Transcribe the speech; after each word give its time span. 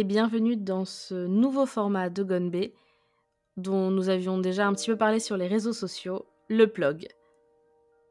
et 0.00 0.04
bienvenue 0.04 0.56
dans 0.56 0.86
ce 0.86 1.26
nouveau 1.26 1.66
format 1.66 2.08
de 2.08 2.22
Gonbe 2.22 2.70
dont 3.58 3.90
nous 3.90 4.08
avions 4.08 4.38
déjà 4.38 4.66
un 4.66 4.72
petit 4.72 4.90
peu 4.90 4.96
parlé 4.96 5.20
sur 5.20 5.36
les 5.36 5.46
réseaux 5.46 5.74
sociaux, 5.74 6.24
le 6.48 6.68
plug. 6.68 7.06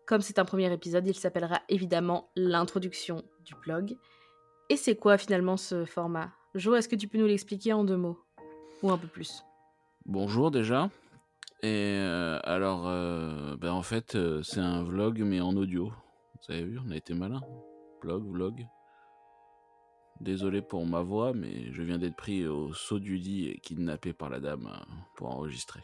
Comme 0.06 0.22
c'est 0.22 0.38
un 0.38 0.46
premier 0.46 0.72
épisode, 0.72 1.08
il 1.08 1.16
s'appellera 1.16 1.62
évidemment 1.68 2.30
l'introduction 2.36 3.24
du 3.44 3.56
blog. 3.66 3.98
Et 4.70 4.78
c'est 4.78 4.98
quoi 4.98 5.18
finalement 5.18 5.58
ce 5.58 5.84
format? 5.86 6.30
Jo, 6.54 6.76
est-ce 6.76 6.88
que 6.88 6.96
tu 6.96 7.08
peux 7.08 7.18
nous 7.18 7.26
l'expliquer 7.26 7.74
en 7.74 7.84
deux 7.84 7.98
mots? 7.98 8.20
Ou 8.84 8.92
un 8.92 8.98
peu 9.00 9.08
plus? 9.08 9.44
Bonjour 10.06 10.52
déjà. 10.52 10.92
Et 11.64 11.98
euh, 11.98 12.40
alors, 12.44 12.88
euh, 12.88 13.58
ben 13.58 13.72
en 13.72 13.82
fait, 13.82 14.14
euh, 14.14 14.44
c'est 14.44 14.60
un 14.60 14.84
vlog 14.84 15.24
mais 15.26 15.42
en 15.42 15.56
audio. 15.56 15.92
Vous 16.36 16.54
avez 16.54 16.66
vu, 16.66 16.80
on 16.86 16.92
a 16.92 16.96
été 16.96 17.16
malin. 17.16 17.42
Blog, 18.00 18.32
vlog. 18.32 18.68
Désolé 20.22 20.62
pour 20.62 20.86
ma 20.86 21.02
voix, 21.02 21.34
mais 21.34 21.72
je 21.72 21.82
viens 21.82 21.98
d'être 21.98 22.16
pris 22.16 22.46
au 22.46 22.74
saut 22.74 23.00
du 23.00 23.16
lit 23.16 23.48
et 23.50 23.60
kidnappé 23.60 24.12
par 24.12 24.30
la 24.30 24.40
dame 24.40 24.68
euh, 24.70 24.94
pour 25.16 25.30
enregistrer. 25.30 25.82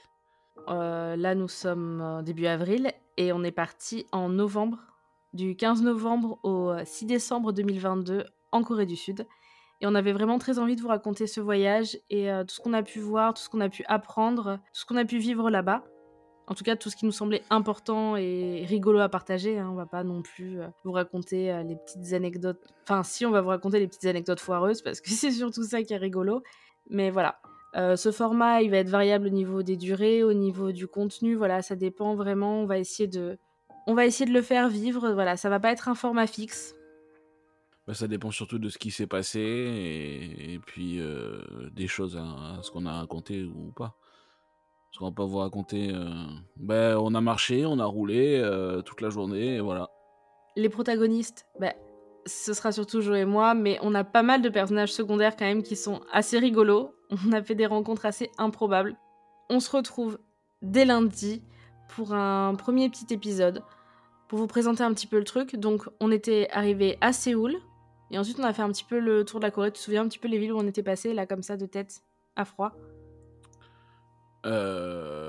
Euh, 0.67 1.16
Là, 1.16 1.36
nous 1.36 1.47
sommes 1.47 2.02
euh, 2.02 2.22
début 2.22 2.45
avril 2.45 2.91
et 3.17 3.31
on 3.31 3.44
est 3.44 3.52
parti 3.52 4.06
en 4.11 4.28
novembre, 4.30 4.80
du 5.33 5.56
15 5.56 5.81
novembre 5.83 6.39
au 6.44 6.69
euh, 6.72 6.81
6 6.83 7.06
décembre 7.06 7.53
2022 7.53 8.25
en 8.52 8.63
Corée 8.63 8.86
du 8.86 8.95
Sud. 8.97 9.25
Et 9.81 9.88
on 9.88 9.95
avait 9.95 10.13
vraiment 10.13 10.38
très 10.38 10.59
envie 10.59 10.75
de 10.75 10.81
vous 10.81 10.88
raconter 10.88 11.28
ce 11.28 11.39
voyage 11.41 11.97
et 12.09 12.31
euh, 12.31 12.44
tout 12.44 12.56
ce 12.56 12.59
qu'on 12.61 12.73
a 12.73 12.83
pu 12.83 13.00
voir, 13.00 13.33
tout 13.33 13.41
ce 13.41 13.50
qu'on 13.50 13.61
a 13.61 13.69
pu 13.69 13.83
apprendre, 13.88 14.58
tout 14.73 14.80
ce 14.80 14.86
qu'on 14.86 14.95
a 14.97 15.06
pu 15.06 15.17
vivre 15.17 15.50
là-bas. 15.50 15.83
En 16.47 16.53
tout 16.53 16.63
cas, 16.63 16.75
tout 16.75 16.89
ce 16.89 16.95
qui 16.95 17.05
nous 17.05 17.11
semblait 17.11 17.41
important 17.49 18.15
et 18.17 18.65
rigolo 18.67 18.99
à 18.99 19.09
partager. 19.09 19.57
Hein. 19.57 19.69
On 19.71 19.75
va 19.75 19.88
pas 19.88 20.03
non 20.03 20.21
plus 20.21 20.59
euh, 20.59 20.67
vous 20.83 20.91
raconter 20.91 21.51
euh, 21.51 21.63
les 21.63 21.75
petites 21.75 22.13
anecdotes. 22.13 22.59
Enfin, 22.83 23.01
si, 23.03 23.25
on 23.25 23.31
va 23.31 23.41
vous 23.41 23.49
raconter 23.49 23.79
les 23.79 23.88
petites 23.88 24.05
anecdotes 24.05 24.39
foireuses 24.39 24.81
parce 24.81 25.01
que 25.01 25.09
c'est 25.11 25.31
surtout 25.31 25.63
ça 25.63 25.81
qui 25.81 25.93
est 25.93 25.97
rigolo. 25.97 26.43
Mais 26.89 27.09
voilà. 27.09 27.39
Euh, 27.75 27.95
ce 27.95 28.11
format, 28.11 28.61
il 28.61 28.69
va 28.71 28.77
être 28.77 28.89
variable 28.89 29.27
au 29.27 29.31
niveau 29.31 29.63
des 29.63 29.75
durées, 29.75 30.23
au 30.23 30.33
niveau 30.33 30.71
du 30.71 30.88
contenu. 30.88 31.35
Voilà, 31.35 31.61
ça 31.61 31.75
dépend 31.75 32.16
vraiment. 32.16 32.61
On 32.61 32.66
va 32.66 32.77
essayer 32.77 33.07
de, 33.07 33.38
on 33.88 33.95
va 33.95 34.05
essayer 34.05 34.29
de 34.29 34.33
le 34.33 34.43
faire 34.43 34.69
vivre. 34.69 35.11
Voilà, 35.11 35.38
ça 35.38 35.49
va 35.49 35.59
pas 35.59 35.71
être 35.71 35.89
un 35.89 35.95
format 35.95 36.27
fixe. 36.27 36.75
Ben, 37.88 37.93
ça 37.93 38.07
dépend 38.07 38.31
surtout 38.31 38.59
de 38.59 38.69
ce 38.69 38.77
qui 38.77 38.91
s'est 38.91 39.07
passé 39.07 39.39
et, 39.39 40.59
puis 40.66 40.99
des 41.71 41.88
choses 41.88 42.17
à 42.17 42.61
ce 42.63 42.71
qu'on 42.71 42.85
a 42.85 42.93
raconté 42.93 43.43
ou 43.43 43.71
pas. 43.75 43.97
Parce 44.97 45.11
va 45.11 45.15
pas 45.15 45.25
vous 45.25 45.39
raconter. 45.39 45.89
euh, 45.91 46.05
ben, 46.55 46.97
on 46.97 47.13
a 47.15 47.21
marché, 47.21 47.65
on 47.65 47.79
a 47.79 47.85
roulé 47.85 48.39
euh, 48.41 48.81
toute 48.81 49.01
la 49.01 49.09
journée 49.09 49.59
voilà. 49.59 49.89
Les 50.55 50.69
protagonistes, 50.69 51.45
bah, 51.59 51.73
ce 52.25 52.53
sera 52.53 52.71
surtout 52.71 53.01
Jo 53.01 53.13
et 53.13 53.25
moi, 53.25 53.55
mais 53.55 53.77
on 53.81 53.93
a 53.93 54.05
pas 54.05 54.23
mal 54.23 54.41
de 54.41 54.47
personnages 54.47 54.93
secondaires 54.93 55.35
quand 55.35 55.45
même 55.45 55.63
qui 55.63 55.75
sont 55.75 55.99
assez 56.13 56.39
rigolos. 56.39 56.93
On 57.11 57.33
a 57.33 57.43
fait 57.43 57.55
des 57.55 57.66
rencontres 57.66 58.05
assez 58.05 58.31
improbables. 58.38 58.95
On 59.49 59.59
se 59.59 59.69
retrouve 59.69 60.17
dès 60.61 60.85
lundi 60.85 61.43
pour 61.89 62.13
un 62.13 62.55
premier 62.55 62.89
petit 62.89 63.13
épisode 63.13 63.63
pour 64.29 64.39
vous 64.39 64.47
présenter 64.47 64.84
un 64.84 64.94
petit 64.94 65.07
peu 65.07 65.17
le 65.17 65.25
truc. 65.25 65.57
Donc, 65.57 65.89
on 66.00 66.09
était 66.09 66.47
arrivé 66.51 66.97
à 67.01 67.11
Séoul 67.11 67.57
et 68.11 68.17
ensuite 68.17 68.39
on 68.39 68.44
a 68.44 68.53
fait 68.53 68.61
un 68.61 68.69
petit 68.69 68.85
peu 68.85 69.00
le 69.00 69.25
tour 69.25 69.41
de 69.41 69.45
la 69.45 69.51
Corée. 69.51 69.72
Tu 69.72 69.79
te 69.79 69.84
souviens 69.84 70.03
un 70.03 70.07
petit 70.07 70.19
peu 70.19 70.29
les 70.29 70.38
villes 70.38 70.53
où 70.53 70.57
on 70.57 70.67
était 70.67 70.84
passé 70.84 71.13
là 71.13 71.25
comme 71.25 71.44
ça 71.44 71.57
de 71.57 71.66
tête 71.66 72.01
à 72.38 72.45
froid? 72.45 72.72
Euh... 74.45 75.25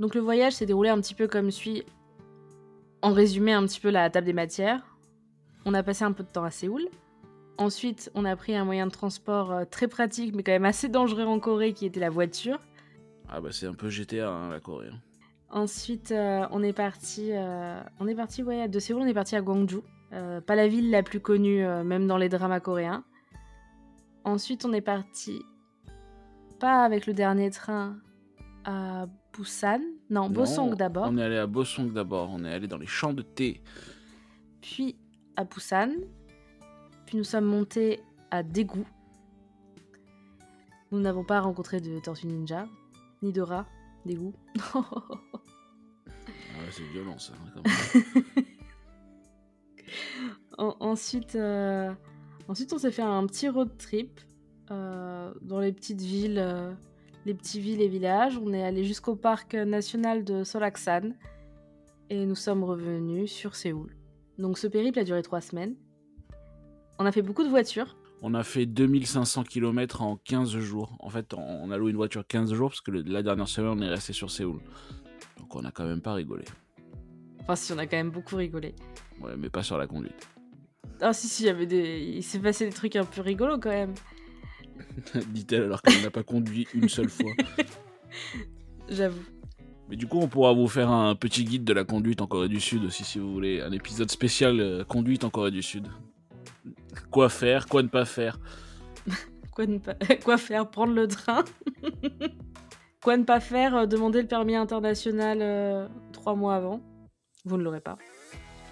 Donc 0.00 0.14
le 0.14 0.20
voyage 0.20 0.54
s'est 0.54 0.66
déroulé 0.66 0.90
un 0.90 1.00
petit 1.00 1.14
peu 1.14 1.28
comme 1.28 1.50
suit. 1.50 1.84
En 3.00 3.12
résumé, 3.12 3.52
un 3.52 3.64
petit 3.64 3.80
peu 3.80 3.90
la 3.90 4.10
table 4.10 4.26
des 4.26 4.32
matières. 4.32 4.82
On 5.64 5.72
a 5.72 5.82
passé 5.82 6.04
un 6.04 6.12
peu 6.12 6.22
de 6.22 6.28
temps 6.28 6.44
à 6.44 6.50
Séoul. 6.50 6.82
Ensuite, 7.56 8.10
on 8.14 8.24
a 8.24 8.34
pris 8.34 8.56
un 8.56 8.64
moyen 8.64 8.86
de 8.86 8.92
transport 8.92 9.52
euh, 9.52 9.64
très 9.64 9.86
pratique, 9.86 10.34
mais 10.34 10.42
quand 10.42 10.52
même 10.52 10.64
assez 10.64 10.88
dangereux 10.88 11.24
en 11.24 11.38
Corée, 11.38 11.72
qui 11.72 11.86
était 11.86 12.00
la 12.00 12.10
voiture. 12.10 12.58
Ah 13.28 13.40
bah 13.40 13.50
c'est 13.52 13.66
un 13.66 13.74
peu 13.74 13.88
GTA 13.88 14.28
hein, 14.28 14.50
la 14.50 14.60
Corée. 14.60 14.90
Ensuite, 15.54 16.10
euh, 16.10 16.48
on 16.50 16.64
est 16.64 16.72
parti, 16.72 17.28
euh, 17.30 17.80
on 18.00 18.08
est 18.08 18.16
parti, 18.16 18.42
ouais, 18.42 18.66
de 18.66 18.80
Séoul, 18.80 19.02
on 19.02 19.06
est 19.06 19.14
parti 19.14 19.36
à 19.36 19.40
Gwangju. 19.40 19.78
Euh, 20.12 20.40
pas 20.40 20.56
la 20.56 20.66
ville 20.66 20.90
la 20.90 21.04
plus 21.04 21.20
connue, 21.20 21.64
même 21.84 22.08
dans 22.08 22.16
les 22.16 22.28
dramas 22.28 22.58
coréens. 22.58 23.04
Ensuite, 24.24 24.64
on 24.64 24.72
est 24.72 24.80
parti, 24.80 25.42
pas 26.58 26.82
avec 26.82 27.06
le 27.06 27.14
dernier 27.14 27.52
train, 27.52 27.96
à 28.64 29.06
Busan. 29.32 29.78
Non, 30.10 30.28
Bosong 30.28 30.70
Non, 30.70 30.74
d'abord. 30.74 31.06
On 31.08 31.18
est 31.18 31.22
allé 31.22 31.38
à 31.38 31.46
Bosong 31.46 31.92
d'abord, 31.92 32.30
on 32.32 32.44
est 32.44 32.52
allé 32.52 32.66
dans 32.66 32.78
les 32.78 32.86
champs 32.86 33.12
de 33.12 33.22
thé. 33.22 33.62
puis 34.60 34.96
à 35.36 35.44
Busan, 35.44 35.92
puis 37.06 37.16
nous 37.16 37.24
sommes 37.24 37.44
montés 37.44 38.00
à 38.32 38.42
Daegu. 38.42 38.84
Nous 40.90 40.98
n'avons 40.98 41.24
pas 41.24 41.40
rencontré 41.40 41.80
de 41.80 41.96
Tortue 42.00 42.26
Ninja, 42.26 42.66
ni 43.22 43.30
de 43.30 43.40
rat, 43.40 43.66
Daegu. 44.04 44.32
C'est 46.76 46.82
violent 46.92 47.18
ça. 47.18 47.32
hein, 47.34 47.50
quand 47.54 47.62
même. 47.62 48.44
En- 50.58 50.76
ensuite, 50.80 51.34
euh, 51.34 51.92
ensuite, 52.48 52.72
on 52.72 52.78
s'est 52.78 52.92
fait 52.92 53.02
un 53.02 53.26
petit 53.26 53.48
road 53.48 53.70
trip 53.76 54.20
euh, 54.70 55.32
dans 55.42 55.58
les 55.60 55.72
petites 55.72 56.00
villes, 56.00 56.38
euh, 56.38 56.72
les 57.26 57.34
petits 57.34 57.60
villes 57.60 57.80
et 57.82 57.88
villages. 57.88 58.38
On 58.38 58.52
est 58.52 58.62
allé 58.62 58.84
jusqu'au 58.84 59.16
parc 59.16 59.54
national 59.54 60.24
de 60.24 60.44
Solaksan 60.44 61.14
et 62.10 62.24
nous 62.24 62.34
sommes 62.36 62.62
revenus 62.64 63.30
sur 63.32 63.56
Séoul. 63.56 63.96
Donc 64.38 64.58
ce 64.58 64.66
périple 64.68 64.98
a 65.00 65.04
duré 65.04 65.22
trois 65.22 65.40
semaines. 65.40 65.74
On 66.98 67.06
a 67.06 67.12
fait 67.12 67.22
beaucoup 67.22 67.42
de 67.44 67.48
voitures. 67.48 67.96
on 68.22 68.32
a 68.34 68.44
fait 68.44 68.64
2500 68.64 69.42
km 69.44 70.02
en 70.02 70.16
15 70.16 70.56
jours. 70.58 70.96
En 71.00 71.10
fait, 71.10 71.34
on 71.34 71.70
a 71.72 71.76
loué 71.76 71.90
une 71.90 71.96
voiture 71.96 72.24
15 72.26 72.54
jours 72.54 72.70
parce 72.70 72.80
que 72.80 72.90
le- 72.92 73.02
la 73.02 73.22
dernière 73.22 73.48
semaine 73.48 73.70
on 73.78 73.82
est 73.82 73.88
resté 73.88 74.12
sur 74.12 74.30
Séoul. 74.30 74.60
Donc 75.38 75.54
on 75.56 75.64
a 75.64 75.70
quand 75.72 75.84
même 75.84 76.00
pas 76.00 76.14
rigolé. 76.14 76.44
Enfin, 77.44 77.56
si, 77.56 77.72
on 77.72 77.78
a 77.78 77.86
quand 77.86 77.96
même 77.96 78.10
beaucoup 78.10 78.36
rigolé. 78.36 78.74
Ouais, 79.20 79.36
mais 79.36 79.50
pas 79.50 79.62
sur 79.62 79.76
la 79.76 79.86
conduite. 79.86 80.28
Ah 81.00 81.12
si, 81.12 81.28
si, 81.28 81.42
il 81.42 81.46
y 81.46 81.50
avait 81.50 81.66
des... 81.66 82.00
il 82.00 82.22
s'est 82.22 82.38
passé 82.38 82.64
des 82.64 82.72
trucs 82.72 82.96
un 82.96 83.04
peu 83.04 83.20
rigolos 83.20 83.58
quand 83.58 83.70
même. 83.70 83.94
Dit-elle 85.28 85.64
alors 85.64 85.82
qu'elle 85.82 86.02
n'a 86.02 86.10
pas 86.10 86.22
conduit 86.22 86.66
une 86.74 86.88
seule 86.88 87.10
fois. 87.10 87.32
J'avoue. 88.88 89.22
Mais 89.88 89.96
du 89.96 90.06
coup, 90.06 90.18
on 90.18 90.28
pourra 90.28 90.52
vous 90.52 90.68
faire 90.68 90.90
un 90.90 91.14
petit 91.14 91.44
guide 91.44 91.64
de 91.64 91.74
la 91.74 91.84
conduite 91.84 92.22
en 92.22 92.26
Corée 92.26 92.48
du 92.48 92.60
Sud 92.60 92.84
aussi 92.84 93.04
si 93.04 93.18
vous 93.18 93.30
voulez. 93.30 93.60
Un 93.60 93.72
épisode 93.72 94.10
spécial 94.10 94.60
euh, 94.60 94.84
conduite 94.84 95.24
en 95.24 95.30
Corée 95.30 95.50
du 95.50 95.62
Sud. 95.62 95.88
Quoi 97.10 97.28
faire, 97.28 97.66
quoi 97.66 97.82
ne 97.82 97.88
pas 97.88 98.04
faire. 98.04 98.38
Quoi, 99.52 99.66
ne 99.66 99.78
pas... 99.78 99.94
Quoi 100.24 100.36
faire 100.36 100.68
Prendre 100.68 100.94
le 100.94 101.06
train 101.06 101.44
Quoi 103.02 103.16
ne 103.16 103.22
pas 103.22 103.38
faire 103.38 103.76
euh, 103.76 103.86
Demander 103.86 104.22
le 104.22 104.26
permis 104.26 104.56
international 104.56 105.38
euh, 105.40 105.86
trois 106.12 106.34
mois 106.34 106.56
avant. 106.56 106.80
Vous 107.44 107.56
ne 107.56 107.62
l'aurez 107.62 107.80
pas. 107.80 107.98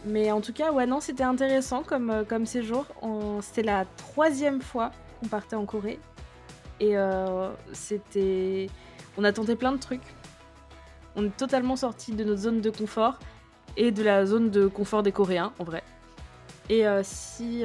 Mais 0.04 0.32
en 0.32 0.40
tout 0.40 0.52
cas, 0.52 0.72
ouais, 0.72 0.86
non, 0.86 1.00
c'était 1.00 1.22
intéressant 1.22 1.82
comme, 1.82 2.10
euh, 2.10 2.24
comme 2.24 2.46
séjour. 2.46 2.86
C'était 3.40 3.62
la 3.62 3.84
troisième 3.84 4.60
fois 4.60 4.90
qu'on 5.20 5.28
partait 5.28 5.56
en 5.56 5.64
Corée. 5.64 5.98
Et 6.80 6.96
euh, 6.96 7.50
c'était. 7.72 8.69
On 9.16 9.24
a 9.24 9.32
tenté 9.32 9.54
plein 9.54 9.72
de 9.72 9.78
trucs. 9.78 10.02
On 11.14 11.26
est 11.26 11.36
totalement 11.36 11.76
sorti 11.76 12.12
de 12.12 12.24
notre 12.24 12.40
zone 12.40 12.60
de 12.60 12.70
confort 12.70 13.19
et 13.76 13.90
de 13.90 14.02
la 14.02 14.24
zone 14.26 14.50
de 14.50 14.66
confort 14.66 15.02
des 15.02 15.12
Coréens, 15.12 15.52
en 15.58 15.64
vrai. 15.64 15.82
Et 16.70 16.86
euh, 16.86 17.02
si, 17.04 17.64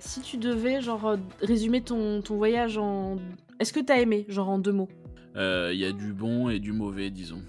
si 0.00 0.20
tu 0.22 0.38
devais, 0.38 0.80
genre, 0.80 1.16
résumer 1.42 1.82
ton, 1.82 2.22
ton 2.22 2.36
voyage 2.36 2.78
en. 2.78 3.16
Est-ce 3.60 3.72
que 3.72 3.80
t'as 3.80 4.00
aimé, 4.00 4.24
genre 4.28 4.48
en 4.48 4.58
deux 4.58 4.72
mots? 4.72 4.88
Il 5.36 5.76
y 5.76 5.84
a 5.84 5.92
du 5.92 6.14
bon 6.14 6.48
et 6.48 6.58
du 6.58 6.72
mauvais, 6.72 7.10
disons. 7.10 7.42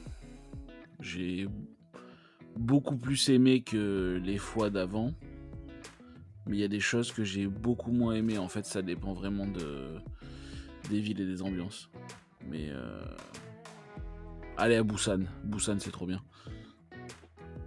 J'ai 1.00 1.48
beaucoup 2.57 2.98
plus 2.98 3.30
aimé 3.30 3.62
que 3.62 4.21
les 4.24 4.38
fois 4.38 4.69
d'avant. 4.69 5.13
Mais 6.45 6.57
il 6.57 6.59
y 6.59 6.63
a 6.63 6.69
des 6.69 6.80
choses 6.80 7.12
que 7.12 7.24
j'ai 7.24 7.48
beaucoup 7.48 7.92
moins 7.92 8.13
aimé. 8.13 8.38
En 8.38 8.48
fait, 8.48 8.65
ça 8.65 8.81
dépend 8.81 9.13
vraiment 9.13 9.45
de... 9.45 9.98
des 10.89 11.00
villes 11.00 11.19
et 11.21 11.25
des 11.25 11.42
ambiances. 11.42 11.89
Mais 12.50 12.69
euh... 12.69 13.04
allez 14.56 14.75
à 14.75 14.83
Busan. 14.83 15.25
Busan, 15.44 15.77
c'est 15.80 15.92
trop 15.92 16.06
bien. 16.06 16.21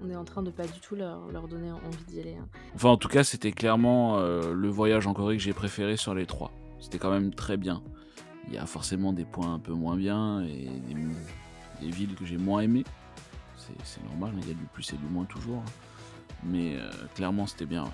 On 0.03 0.09
est 0.09 0.17
en 0.17 0.25
train 0.25 0.43
de 0.43 0.51
pas 0.51 0.67
du 0.67 0.81
tout 0.81 0.97
leur, 0.97 1.31
leur 1.31 1.47
donner 1.47 1.71
envie 1.71 2.05
d'y 2.09 2.21
aller. 2.21 2.37
hein. 2.37 2.49
Enfin, 2.75 2.89
en 2.89 2.97
tout 2.97 3.09
cas, 3.09 3.23
c'était 3.23 3.53
clairement 3.53 4.19
euh, 4.19 4.55
le 4.55 4.69
voyage 4.69 5.07
en 5.07 5.13
Corée 5.13 5.37
que 5.37 5.43
j'ai 5.43 5.53
préféré 5.53 5.99
sur 5.99 6.15
les 6.15 6.25
trois. 6.25 6.51
C'était 6.79 6.99
quand 6.99 7.11
même 7.11 7.35
très 7.35 7.59
bien. 7.59 7.83
Il 8.49 8.55
y 8.55 8.57
a 8.57 8.65
forcément 8.65 9.13
des 9.13 9.27
points 9.27 9.53
un 9.53 9.59
peu 9.59 9.75
moins 9.75 9.97
bien 9.97 10.43
et 10.43 10.71
des, 10.89 10.95
des 11.83 11.91
villes 11.91 12.15
que 12.15 12.25
j'ai 12.25 12.39
moins 12.39 12.63
aimées. 12.63 12.85
C'est 13.85 14.03
normal, 14.05 14.33
il 14.43 14.49
y 14.49 14.51
a 14.51 14.55
du 14.55 14.65
plus 14.73 14.93
et 14.93 14.97
du 14.97 15.07
moins 15.07 15.25
toujours. 15.25 15.59
hein. 15.59 15.71
Mais 16.43 16.77
euh, 16.77 16.91
clairement, 17.15 17.47
c'était 17.47 17.67
bien. 17.67 17.85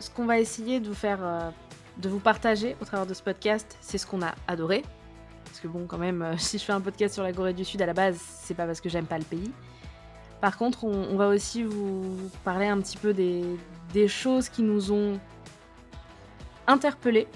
Ce 0.00 0.10
qu'on 0.10 0.26
va 0.26 0.38
essayer 0.38 0.80
de 0.80 0.88
vous 0.88 0.94
faire, 0.94 1.18
euh, 1.22 1.50
de 1.98 2.08
vous 2.08 2.18
partager 2.18 2.76
au 2.80 2.84
travers 2.84 3.06
de 3.06 3.14
ce 3.14 3.22
podcast, 3.22 3.76
c'est 3.80 3.98
ce 3.98 4.06
qu'on 4.06 4.22
a 4.22 4.34
adoré. 4.48 4.82
Parce 5.44 5.60
que 5.60 5.68
bon, 5.68 5.86
quand 5.86 5.98
même, 5.98 6.22
euh, 6.22 6.36
si 6.38 6.58
je 6.58 6.64
fais 6.64 6.72
un 6.72 6.80
podcast 6.80 7.14
sur 7.14 7.22
la 7.22 7.32
Corée 7.32 7.54
du 7.54 7.64
Sud 7.64 7.80
à 7.82 7.86
la 7.86 7.94
base, 7.94 8.18
c'est 8.18 8.54
pas 8.54 8.66
parce 8.66 8.80
que 8.80 8.88
j'aime 8.88 9.06
pas 9.06 9.18
le 9.18 9.24
pays. 9.24 9.50
Par 10.40 10.58
contre, 10.58 10.84
on, 10.84 11.16
va 11.16 11.28
aussi 11.28 11.62
vous 11.62 12.30
parler 12.44 12.66
un 12.66 12.78
petit 12.78 12.98
peu 12.98 13.14
des, 13.14 13.42
des 13.94 14.08
choses 14.08 14.50
qui 14.50 14.62
nous 14.62 14.92
ont 14.92 15.18
interpellés, 16.66 17.28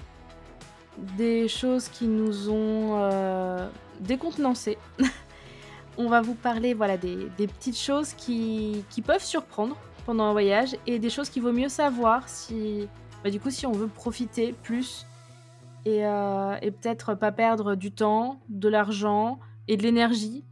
des 1.17 1.47
choses 1.47 1.87
qui 1.87 2.05
nous 2.05 2.51
ont 2.51 3.67
décontenancés. 3.99 4.77
on 5.99 6.07
va 6.07 6.21
vous 6.21 6.33
parler 6.33 6.73
voilà, 6.73 6.97
des, 6.97 7.27
petites 7.37 7.77
choses 7.77 8.13
qui, 8.13 8.85
qui 8.89 9.01
peuvent 9.01 9.23
surprendre 9.23 9.77
pendant 10.05 10.23
un 10.23 10.31
voyage 10.31 10.75
et 10.87 10.97
des 10.97 11.09
choses 11.09 11.29
qu'il 11.29 11.43
vaut 11.43 11.51
mieux 11.51 11.67
savoir 11.67 12.27
si, 12.29 12.87
bah, 13.23 13.29
du 13.29 13.39
coup, 13.39 13.49
si 13.49 13.67
on 13.67 13.73
veut 13.73 13.87
profiter 13.87 14.53
plus 14.63 15.05
et, 15.85 16.05
euh, 16.05 16.55
et 16.61 16.71
peut-être 16.71 17.15
pas 17.15 17.33
perdre 17.33 17.75
du 17.75 17.91
temps, 17.91 18.39
de 18.47 18.69
l'argent 18.69 19.39
et 19.67 19.75
de 19.75 19.83
l'énergie 19.83 20.45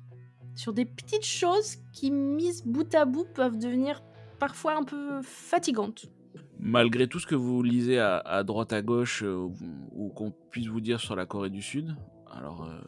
sur 0.53 0.73
des 0.73 0.83
petites 0.83 1.25
choses 1.25 1.77
qui, 1.93 2.11
mises 2.11 2.65
bout 2.65 2.93
à 2.93 3.05
bout, 3.05 3.25
peuvent 3.33 3.57
devenir 3.57 4.03
parfois 4.39 4.77
un 4.77 4.83
peu 4.83 5.21
fatigantes. 5.21 6.07
Malgré 6.59 7.07
tout 7.07 7.19
ce 7.19 7.27
que 7.27 7.35
vous 7.35 7.63
lisez 7.63 7.99
à, 7.99 8.43
droite 8.43 8.73
à 8.73 8.81
gauche 8.81 9.23
euh, 9.23 9.35
ou, 9.35 9.53
ou 9.93 10.09
qu'on 10.09 10.33
puisse 10.51 10.67
vous 10.67 10.81
dire 10.81 10.99
sur 10.99 11.15
la 11.15 11.25
Corée 11.25 11.51
du 11.51 11.61
Sud, 11.61 11.95
alors 12.31 12.65
euh, 12.65 12.81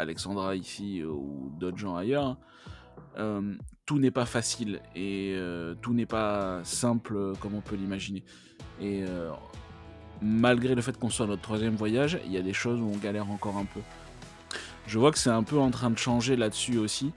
Alexandra 0.00 0.56
ici 0.56 1.00
euh, 1.00 1.08
ou 1.08 1.52
d'autres 1.58 1.78
gens 1.78 1.96
ailleurs, 1.96 2.36
euh, 3.18 3.54
tout 3.86 3.98
n'est 3.98 4.10
pas 4.10 4.26
facile 4.26 4.80
et 4.94 5.34
euh, 5.36 5.74
tout 5.80 5.92
n'est 5.92 6.06
pas 6.06 6.60
simple 6.64 7.34
comme 7.40 7.54
on 7.54 7.60
peut 7.60 7.76
l'imaginer. 7.76 8.24
Et 8.80 9.04
malgré 10.22 10.74
le 10.74 10.80
fait 10.80 10.96
qu'on 10.98 11.10
soit 11.10 11.26
notre 11.26 11.42
troisième 11.42 11.74
voyage, 11.74 12.18
il 12.24 12.32
y 12.32 12.38
a 12.38 12.42
des 12.42 12.54
choses 12.54 12.80
où 12.80 12.86
on 12.86 12.96
galère 12.96 13.30
encore 13.30 13.58
un 13.58 13.66
peu. 13.66 13.80
Je 14.86 14.98
vois 14.98 15.12
que 15.12 15.18
c'est 15.18 15.30
un 15.30 15.42
peu 15.42 15.58
en 15.58 15.70
train 15.70 15.90
de 15.90 15.98
changer 15.98 16.34
là-dessus 16.34 16.78
aussi. 16.78 17.12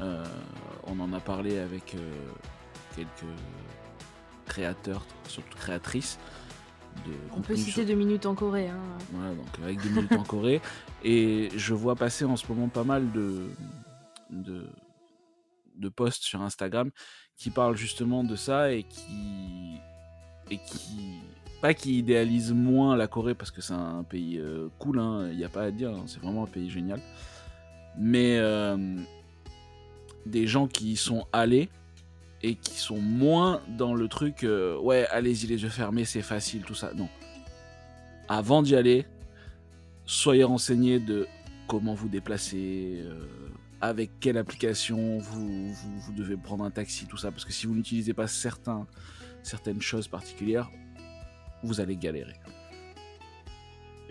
On 0.00 1.00
en 1.00 1.12
a 1.14 1.20
parlé 1.20 1.58
avec 1.58 1.96
quelques 2.94 3.38
créateurs, 4.44 5.06
surtout 5.28 5.56
créatrices. 5.56 6.18
De 7.06 7.12
On 7.36 7.40
peut 7.40 7.56
citer 7.56 7.70
sur- 7.70 7.86
deux 7.86 7.94
minutes 7.94 8.26
en 8.26 8.34
Corée. 8.34 8.68
hein. 8.68 8.80
voilà, 9.12 9.34
donc 9.34 9.46
avec 9.62 9.80
des 9.82 9.88
minutes 9.90 10.12
en 10.12 10.22
Corée. 10.24 10.60
Et 11.04 11.48
je 11.56 11.74
vois 11.74 11.94
passer 11.96 12.24
en 12.24 12.36
ce 12.36 12.46
moment 12.52 12.68
pas 12.68 12.84
mal 12.84 13.10
de, 13.12 13.46
de, 14.30 14.66
de 15.76 15.88
posts 15.88 16.22
sur 16.24 16.42
Instagram 16.42 16.90
qui 17.36 17.50
parlent 17.50 17.76
justement 17.76 18.24
de 18.24 18.34
ça 18.36 18.72
et 18.72 18.82
qui. 18.82 19.76
Et 20.50 20.58
qui. 20.58 21.20
Pas 21.60 21.74
qui 21.74 21.98
idéalisent 21.98 22.52
moins 22.52 22.96
la 22.96 23.06
Corée 23.08 23.34
parce 23.34 23.50
que 23.50 23.60
c'est 23.60 23.72
un 23.74 24.04
pays 24.04 24.38
euh, 24.38 24.68
cool, 24.78 25.00
il 25.32 25.36
n'y 25.36 25.44
a 25.44 25.48
pas 25.48 25.62
à 25.62 25.70
dire, 25.72 25.90
hein, 25.90 26.04
c'est 26.06 26.20
vraiment 26.22 26.44
un 26.44 26.48
pays 26.48 26.70
génial. 26.70 27.00
Mais 27.98 28.38
euh, 28.38 28.76
des 30.24 30.46
gens 30.46 30.68
qui 30.68 30.92
y 30.92 30.96
sont 30.96 31.26
allés 31.32 31.68
et 32.42 32.54
qui 32.54 32.78
sont 32.78 32.98
moins 32.98 33.62
dans 33.68 33.94
le 33.94 34.08
truc 34.08 34.44
euh, 34.44 34.78
ouais, 34.78 35.06
allez-y 35.10 35.46
les 35.46 35.62
yeux 35.62 35.68
fermés, 35.68 36.04
c'est 36.04 36.22
facile, 36.22 36.62
tout 36.62 36.74
ça. 36.74 36.92
Non. 36.94 37.08
Avant 38.28 38.62
d'y 38.62 38.76
aller, 38.76 39.06
soyez 40.04 40.44
renseignés 40.44 41.00
de 41.00 41.26
comment 41.66 41.94
vous 41.94 42.08
déplacer, 42.08 43.02
euh, 43.04 43.26
avec 43.80 44.20
quelle 44.20 44.38
application 44.38 45.18
vous, 45.18 45.72
vous, 45.72 46.12
devez 46.12 46.36
prendre 46.36 46.64
un 46.64 46.70
taxi, 46.70 47.06
tout 47.06 47.16
ça. 47.16 47.30
Parce 47.30 47.44
que 47.44 47.52
si 47.52 47.66
vous 47.66 47.74
n'utilisez 47.74 48.14
pas 48.14 48.26
certains, 48.26 48.86
certaines 49.42 49.80
choses 49.80 50.08
particulières, 50.08 50.70
vous 51.62 51.80
allez 51.80 51.96
galérer. 51.96 52.36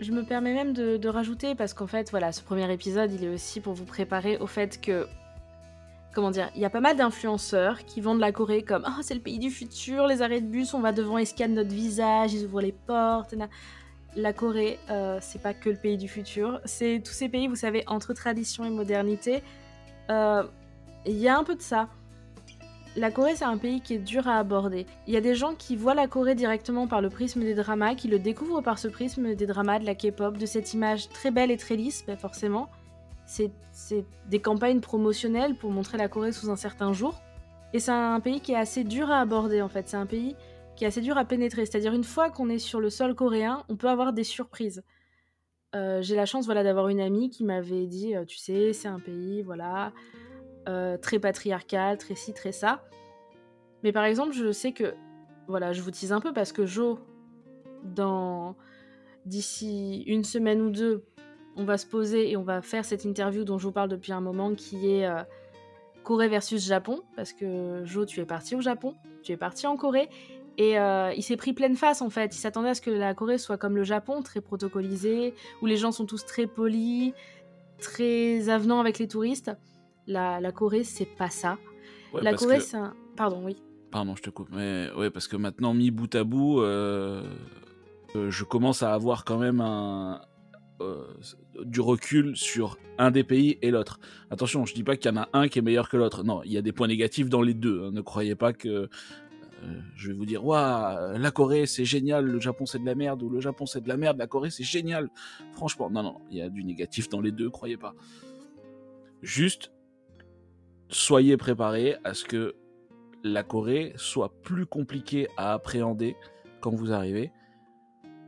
Je 0.00 0.12
me 0.12 0.22
permets 0.22 0.54
même 0.54 0.72
de 0.72 1.08
rajouter, 1.08 1.54
parce 1.54 1.74
qu'en 1.74 1.88
fait, 1.88 2.10
voilà, 2.10 2.30
ce 2.30 2.42
premier 2.42 2.72
épisode, 2.72 3.12
il 3.12 3.24
est 3.24 3.28
aussi 3.28 3.60
pour 3.60 3.74
vous 3.74 3.84
préparer 3.84 4.36
au 4.38 4.46
fait 4.46 4.80
que. 4.80 5.06
Comment 6.14 6.30
dire 6.30 6.50
Il 6.54 6.60
y 6.60 6.64
a 6.64 6.70
pas 6.70 6.80
mal 6.80 6.96
d'influenceurs 6.96 7.84
qui 7.84 8.00
vendent 8.00 8.20
la 8.20 8.32
Corée 8.32 8.62
comme 8.62 8.82
Ah, 8.86 8.98
c'est 9.02 9.14
le 9.14 9.20
pays 9.20 9.38
du 9.38 9.50
futur, 9.50 10.06
les 10.06 10.22
arrêts 10.22 10.40
de 10.40 10.46
bus, 10.46 10.74
on 10.74 10.80
va 10.80 10.92
devant, 10.92 11.18
ils 11.18 11.26
scannent 11.26 11.54
notre 11.54 11.70
visage, 11.74 12.32
ils 12.32 12.44
ouvrent 12.46 12.62
les 12.62 12.72
portes. 12.72 13.34
La 14.16 14.32
Corée, 14.32 14.78
euh, 14.90 15.18
c'est 15.20 15.40
pas 15.40 15.54
que 15.54 15.68
le 15.70 15.76
pays 15.76 15.96
du 15.96 16.08
futur, 16.08 16.60
c'est 16.64 17.02
tous 17.04 17.12
ces 17.12 17.28
pays, 17.28 17.46
vous 17.46 17.56
savez, 17.56 17.84
entre 17.86 18.14
tradition 18.14 18.64
et 18.64 18.70
modernité. 18.70 19.42
euh, 20.10 20.42
Il 21.06 21.18
y 21.18 21.28
a 21.28 21.38
un 21.38 21.44
peu 21.44 21.54
de 21.54 21.62
ça. 21.62 21.88
La 22.96 23.12
Corée, 23.12 23.36
c'est 23.36 23.44
un 23.44 23.58
pays 23.58 23.80
qui 23.80 23.94
est 23.94 23.98
dur 23.98 24.26
à 24.26 24.38
aborder. 24.38 24.86
Il 25.06 25.14
y 25.14 25.16
a 25.16 25.20
des 25.20 25.34
gens 25.36 25.54
qui 25.54 25.76
voient 25.76 25.94
la 25.94 26.08
Corée 26.08 26.34
directement 26.34 26.88
par 26.88 27.00
le 27.00 27.10
prisme 27.10 27.42
des 27.42 27.54
dramas, 27.54 27.94
qui 27.94 28.08
le 28.08 28.18
découvrent 28.18 28.62
par 28.62 28.78
ce 28.78 28.88
prisme 28.88 29.34
des 29.34 29.46
dramas, 29.46 29.78
de 29.78 29.84
la 29.84 29.94
K-pop, 29.94 30.36
de 30.36 30.46
cette 30.46 30.72
image 30.72 31.08
très 31.10 31.30
belle 31.30 31.52
et 31.52 31.58
très 31.58 31.76
lisse, 31.76 32.02
ben 32.06 32.16
forcément. 32.16 32.70
C'est 33.28 33.52
des 34.28 34.40
campagnes 34.40 34.80
promotionnelles 34.80 35.54
pour 35.54 35.70
montrer 35.70 35.98
la 35.98 36.08
Corée 36.08 36.32
sous 36.32 36.50
un 36.50 36.56
certain 36.56 36.92
jour. 36.92 37.20
Et 37.74 37.78
c'est 37.78 37.92
un 37.92 38.20
pays 38.20 38.40
qui 38.40 38.52
est 38.52 38.56
assez 38.56 38.82
dur 38.82 39.10
à 39.10 39.20
aborder, 39.20 39.60
en 39.60 39.68
fait. 39.68 39.86
C'est 39.86 39.98
un 39.98 40.06
pays 40.06 40.34
qui 40.74 40.84
est 40.84 40.86
assez 40.86 41.02
dur 41.02 41.18
à 41.18 41.24
pénétrer. 41.26 41.66
C'est-à-dire, 41.66 41.92
une 41.92 42.04
fois 42.04 42.30
qu'on 42.30 42.48
est 42.48 42.58
sur 42.58 42.80
le 42.80 42.88
sol 42.88 43.14
coréen, 43.14 43.64
on 43.68 43.76
peut 43.76 43.88
avoir 43.88 44.14
des 44.14 44.24
surprises. 44.24 44.82
Euh, 45.74 46.00
J'ai 46.00 46.16
la 46.16 46.24
chance 46.24 46.46
voilà, 46.46 46.64
d'avoir 46.64 46.88
une 46.88 47.00
amie 47.00 47.28
qui 47.28 47.44
m'avait 47.44 47.86
dit, 47.86 48.16
euh, 48.16 48.24
tu 48.24 48.38
sais, 48.38 48.72
c'est 48.72 48.88
un 48.88 49.00
pays, 49.00 49.42
voilà, 49.42 49.92
euh, 50.66 50.96
très 50.96 51.18
patriarcal, 51.18 51.98
très 51.98 52.14
ci, 52.14 52.32
très 52.32 52.52
ça. 52.52 52.84
Mais 53.82 53.92
par 53.92 54.04
exemple, 54.04 54.32
je 54.32 54.50
sais 54.50 54.72
que, 54.72 54.94
voilà, 55.46 55.74
je 55.74 55.82
vous 55.82 55.90
tease 55.90 56.12
un 56.12 56.20
peu 56.20 56.32
parce 56.32 56.52
que 56.52 56.64
Jo, 56.64 56.98
dans 57.84 58.56
d'ici 59.26 60.02
une 60.06 60.24
semaine 60.24 60.62
ou 60.62 60.70
deux, 60.70 61.04
on 61.58 61.64
va 61.64 61.76
se 61.76 61.86
poser 61.86 62.30
et 62.30 62.36
on 62.36 62.42
va 62.42 62.62
faire 62.62 62.84
cette 62.86 63.04
interview 63.04 63.44
dont 63.44 63.58
je 63.58 63.64
vous 63.66 63.72
parle 63.72 63.88
depuis 63.90 64.12
un 64.12 64.20
moment, 64.22 64.54
qui 64.54 64.90
est 64.90 65.06
euh, 65.06 65.22
Corée 66.04 66.28
versus 66.28 66.64
Japon, 66.64 67.00
parce 67.16 67.32
que 67.34 67.82
Jo, 67.84 68.06
tu 68.06 68.20
es 68.20 68.24
parti 68.24 68.54
au 68.54 68.60
Japon, 68.62 68.94
tu 69.22 69.32
es 69.32 69.36
parti 69.36 69.66
en 69.66 69.76
Corée, 69.76 70.08
et 70.56 70.78
euh, 70.78 71.12
il 71.16 71.22
s'est 71.22 71.36
pris 71.36 71.52
pleine 71.52 71.76
face 71.76 72.00
en 72.00 72.10
fait. 72.10 72.34
Il 72.34 72.38
s'attendait 72.38 72.70
à 72.70 72.74
ce 72.74 72.80
que 72.80 72.90
la 72.90 73.12
Corée 73.14 73.38
soit 73.38 73.58
comme 73.58 73.76
le 73.76 73.84
Japon, 73.84 74.22
très 74.22 74.40
protocolisée, 74.40 75.34
où 75.60 75.66
les 75.66 75.76
gens 75.76 75.92
sont 75.92 76.06
tous 76.06 76.24
très 76.24 76.46
polis, 76.46 77.12
très 77.78 78.48
avenants 78.48 78.80
avec 78.80 78.98
les 78.98 79.08
touristes. 79.08 79.50
La, 80.06 80.40
la 80.40 80.52
Corée, 80.52 80.84
c'est 80.84 81.04
pas 81.04 81.28
ça. 81.30 81.58
Ouais, 82.12 82.22
la 82.22 82.34
Corée, 82.34 82.56
que- 82.58 82.62
c'est 82.62 82.76
un. 82.78 82.94
Pardon, 83.16 83.42
oui. 83.44 83.60
Pardon, 83.90 84.14
je 84.16 84.22
te 84.22 84.30
coupe. 84.30 84.48
Mais 84.52 84.90
ouais, 84.96 85.10
parce 85.10 85.28
que 85.28 85.36
maintenant, 85.36 85.74
mis 85.74 85.90
bout 85.90 86.14
à 86.14 86.22
bout, 86.24 86.60
euh, 86.60 87.22
euh, 88.16 88.30
je 88.30 88.44
commence 88.44 88.82
à 88.82 88.92
avoir 88.94 89.24
quand 89.24 89.38
même 89.38 89.60
un, 89.60 90.20
euh, 90.80 91.04
du 91.64 91.80
recul 91.80 92.36
sur 92.36 92.78
un 92.98 93.10
des 93.10 93.24
pays 93.24 93.58
et 93.62 93.70
l'autre. 93.70 94.00
Attention, 94.30 94.64
je 94.64 94.74
dis 94.74 94.82
pas 94.84 94.96
qu'il 94.96 95.10
y 95.10 95.14
en 95.14 95.20
a 95.20 95.28
un 95.32 95.48
qui 95.48 95.58
est 95.58 95.62
meilleur 95.62 95.88
que 95.88 95.96
l'autre. 95.96 96.24
Non, 96.24 96.42
il 96.44 96.52
y 96.52 96.58
a 96.58 96.62
des 96.62 96.72
points 96.72 96.88
négatifs 96.88 97.28
dans 97.28 97.42
les 97.42 97.54
deux. 97.54 97.84
hein. 97.84 97.90
Ne 97.92 98.00
croyez 98.00 98.34
pas 98.34 98.52
que 98.52 98.88
euh, 99.64 99.80
je 99.96 100.08
vais 100.08 100.14
vous 100.14 100.26
dire, 100.26 100.44
waouh, 100.44 101.18
la 101.18 101.30
Corée 101.30 101.66
c'est 101.66 101.84
génial, 101.84 102.24
le 102.24 102.40
Japon 102.40 102.66
c'est 102.66 102.78
de 102.78 102.86
la 102.86 102.94
merde, 102.94 103.22
ou 103.22 103.28
le 103.28 103.40
Japon 103.40 103.66
c'est 103.66 103.80
de 103.80 103.88
la 103.88 103.96
merde, 103.96 104.18
la 104.18 104.26
Corée 104.26 104.50
c'est 104.50 104.64
génial. 104.64 105.08
Franchement, 105.52 105.90
non, 105.90 106.02
non, 106.02 106.20
il 106.30 106.38
y 106.38 106.42
a 106.42 106.48
du 106.48 106.62
négatif 106.64 107.08
dans 107.08 107.20
les 107.20 107.32
deux, 107.32 107.50
croyez 107.50 107.76
pas. 107.76 107.94
Juste, 109.20 109.72
soyez 110.88 111.36
préparés 111.36 111.96
à 112.04 112.14
ce 112.14 112.24
que 112.24 112.54
la 113.24 113.42
Corée 113.42 113.92
soit 113.96 114.32
plus 114.42 114.64
compliquée 114.64 115.26
à 115.36 115.54
appréhender 115.54 116.14
quand 116.60 116.72
vous 116.72 116.92
arrivez 116.92 117.32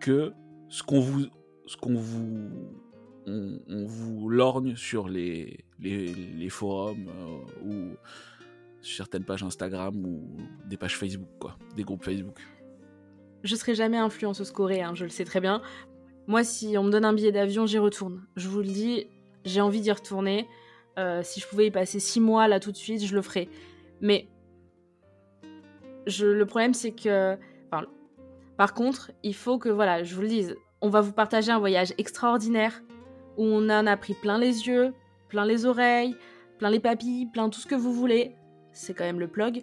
que 0.01 0.33
ce 0.69 0.83
qu'on 0.83 1.01
vous 1.01 1.27
ce 1.67 1.77
qu'on 1.77 1.95
vous 1.95 2.51
on, 3.69 3.85
vous 3.87 4.29
lorgne 4.29 4.77
sur 4.77 5.09
les 5.09 5.65
forums 6.51 7.09
euh, 7.09 7.65
ou 7.65 7.97
certaines 8.83 9.25
pages 9.25 9.43
Instagram 9.43 9.95
ou 10.05 10.23
des 10.67 10.77
pages 10.77 10.97
Facebook 10.97 11.29
quoi, 11.39 11.57
des 11.77 11.85
groupes 11.85 12.05
Facebook. 12.05 12.39
Je 13.43 13.57
serai 13.57 13.75
jamais 13.75 13.97
influenceuse 13.97 14.51
coréenne, 14.51 14.95
je 14.95 15.05
le 15.05 15.11
sais 15.11 15.25
très 15.25 15.41
bien. 15.41 15.63
Moi, 16.27 16.45
si 16.45 16.77
on 16.77 16.85
me 16.85 16.91
donne 16.91 17.05
un 17.05 17.13
billet 17.13 17.33
d'avion, 17.33 17.67
j'y 17.67 17.79
retourne. 17.79 18.23
Je 18.37 18.49
vous 18.49 18.59
le 18.59 18.67
dis, 18.67 19.07
j'ai 19.45 19.61
envie 19.61 19.81
d'y 19.81 19.91
retourner. 19.91 20.47
Euh, 20.99 21.23
si 21.23 21.41
je 21.41 21.47
pouvais 21.47 21.67
y 21.67 21.71
passer 21.71 21.99
six 22.01 22.21
mois 22.21 22.49
là 22.49 22.61
tout 22.61 22.73
de 22.73 22.77
suite, 22.77 23.05
je 23.05 23.15
le 23.15 23.23
ferais. 23.23 23.49
Mais 24.01 24.29
le 26.07 26.45
problème, 26.45 26.75
c'est 26.75 26.93
que. 26.93 27.37
par 28.57 28.75
contre, 28.75 29.11
il 29.23 29.35
faut 29.35 29.59
que, 29.59 29.71
voilà, 29.71 30.05
je 30.05 30.15
vous 30.15 30.23
le 30.23 30.29
dise, 30.29 30.57
on 30.83 30.91
va 30.91 31.01
vous 31.01 31.13
partager 31.13 31.51
un 31.51 31.59
voyage 31.59 31.95
extraordinaire 31.97 32.83
où 33.37 33.45
on 33.45 33.69
en 33.69 33.87
a 33.87 33.97
pris 33.97 34.15
plein 34.15 34.39
les 34.39 34.67
yeux, 34.67 34.93
plein 35.29 35.45
les 35.45 35.67
oreilles, 35.67 36.17
plein 36.59 36.71
les 36.71 36.81
papilles, 36.81 37.27
plein 37.27 37.49
tout 37.49 37.61
ce 37.61 37.67
que 37.67 37.75
vous 37.75 37.93
voulez. 37.93 38.35
C'est 38.73 38.95
quand 38.95 39.05
même 39.05 39.21
le 39.21 39.29
plug. 39.29 39.63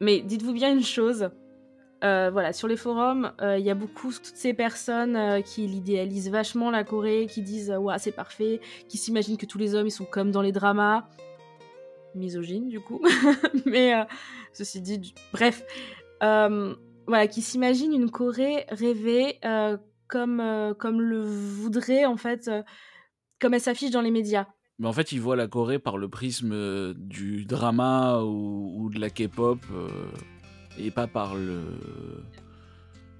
Mais 0.00 0.20
dites-vous 0.20 0.52
bien 0.52 0.72
une 0.72 0.82
chose. 0.82 1.30
Euh, 2.04 2.28
voilà, 2.30 2.52
sur 2.52 2.68
les 2.68 2.76
forums, 2.76 3.32
euh, 3.40 3.58
il 3.58 3.64
y 3.64 3.70
a 3.70 3.74
beaucoup 3.74 4.12
toutes 4.12 4.36
ces 4.36 4.52
personnes 4.52 5.16
euh, 5.16 5.40
qui 5.40 5.66
l'idéalisent 5.66 6.28
vachement 6.28 6.70
la 6.70 6.84
Corée, 6.84 7.26
qui 7.30 7.40
disent 7.40 7.70
ouais 7.70 7.98
c'est 7.98 8.12
parfait, 8.12 8.60
qui 8.88 8.98
s'imaginent 8.98 9.38
que 9.38 9.46
tous 9.46 9.56
les 9.56 9.74
hommes 9.74 9.86
ils 9.86 9.92
sont 9.92 10.04
comme 10.04 10.30
dans 10.30 10.42
les 10.42 10.52
dramas. 10.52 11.08
misogyne 12.14 12.68
du 12.68 12.78
coup. 12.78 13.00
Mais 13.64 13.94
ceci 14.52 14.82
dit, 14.82 15.14
bref, 15.32 15.64
voilà, 16.20 17.26
qui 17.26 17.40
s'imagine 17.40 17.94
une 17.94 18.10
Corée 18.10 18.66
rêvée 18.68 19.40
comme, 20.08 20.42
le 21.00 21.22
voudrait 21.22 22.04
en 22.04 22.18
fait, 22.18 22.50
comme 23.40 23.54
elle 23.54 23.60
s'affiche 23.60 23.90
dans 23.90 24.00
les 24.00 24.10
médias. 24.10 24.46
Mais 24.78 24.88
en 24.88 24.92
fait, 24.92 25.12
ils 25.12 25.20
voient 25.20 25.36
la 25.36 25.46
Corée 25.46 25.78
par 25.78 25.98
le 25.98 26.08
prisme 26.08 26.52
euh, 26.52 26.94
du 26.96 27.44
drama 27.44 28.20
ou, 28.22 28.90
de 28.92 28.98
la 28.98 29.08
K-pop 29.08 29.60
euh, 29.72 29.88
et 30.78 30.90
pas 30.90 31.06
par 31.06 31.36
le. 31.36 31.62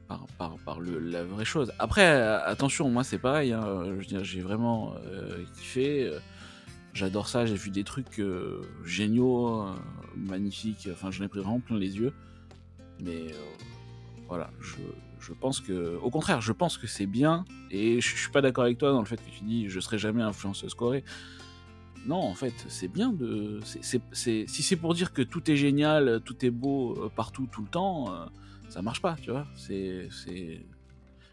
Par, 0.08 0.26
par, 0.36 0.56
par 0.64 0.80
le, 0.80 0.98
la 0.98 1.24
vraie 1.24 1.44
chose. 1.46 1.72
Après, 1.78 2.04
euh, 2.04 2.44
attention, 2.44 2.90
moi 2.90 3.04
c'est 3.04 3.18
pareil. 3.18 3.52
hein, 3.52 3.84
j'ai 4.00 4.40
vraiment 4.40 4.94
kiffé. 5.54 6.10
J'adore 6.92 7.28
ça. 7.28 7.44
J'ai 7.46 7.56
vu 7.56 7.70
des 7.70 7.84
trucs 7.84 8.22
géniaux, 8.84 9.62
euh, 9.62 9.74
magnifiques. 10.16 10.88
Enfin, 10.92 11.10
j'en 11.10 11.24
ai 11.24 11.28
pris 11.28 11.40
vraiment 11.40 11.60
plein 11.60 11.76
les 11.76 11.96
yeux. 11.96 12.12
Mais 13.00 13.26
voilà, 14.28 14.50
je, 14.60 14.76
je 15.26 15.32
pense 15.32 15.60
que. 15.60 15.98
Au 16.02 16.10
contraire, 16.10 16.40
je 16.40 16.52
pense 16.52 16.78
que 16.78 16.86
c'est 16.86 17.06
bien. 17.06 17.44
Et 17.70 18.00
je, 18.00 18.08
je 18.10 18.20
suis 18.20 18.30
pas 18.30 18.42
d'accord 18.42 18.64
avec 18.64 18.78
toi 18.78 18.92
dans 18.92 19.00
le 19.00 19.06
fait 19.06 19.16
que 19.16 19.30
tu 19.30 19.44
dis 19.44 19.68
je 19.68 19.80
serai 19.80 19.98
jamais 19.98 20.22
influenceuse 20.22 20.74
Corée. 20.74 21.04
Non, 22.06 22.20
en 22.20 22.34
fait, 22.34 22.52
c'est 22.68 22.88
bien 22.88 23.12
de. 23.12 23.60
Si 23.62 24.62
c'est 24.62 24.76
pour 24.76 24.94
dire 24.94 25.12
que 25.12 25.22
tout 25.22 25.50
est 25.50 25.56
génial, 25.56 26.20
tout 26.24 26.44
est 26.44 26.50
beau 26.50 26.92
euh, 26.92 27.08
partout, 27.14 27.48
tout 27.50 27.62
le 27.62 27.68
temps, 27.68 28.12
euh, 28.12 28.26
ça 28.68 28.82
marche 28.82 29.00
pas, 29.00 29.16
tu 29.20 29.30
vois. 29.30 29.46
C'est. 29.56 30.08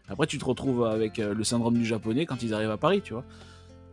Après, 0.08 0.26
tu 0.26 0.38
te 0.38 0.44
retrouves 0.44 0.84
avec 0.84 1.18
euh, 1.18 1.34
le 1.34 1.44
syndrome 1.44 1.74
du 1.74 1.84
japonais 1.84 2.26
quand 2.26 2.42
ils 2.42 2.54
arrivent 2.54 2.70
à 2.70 2.78
Paris, 2.78 3.02
tu 3.02 3.12
vois. 3.12 3.24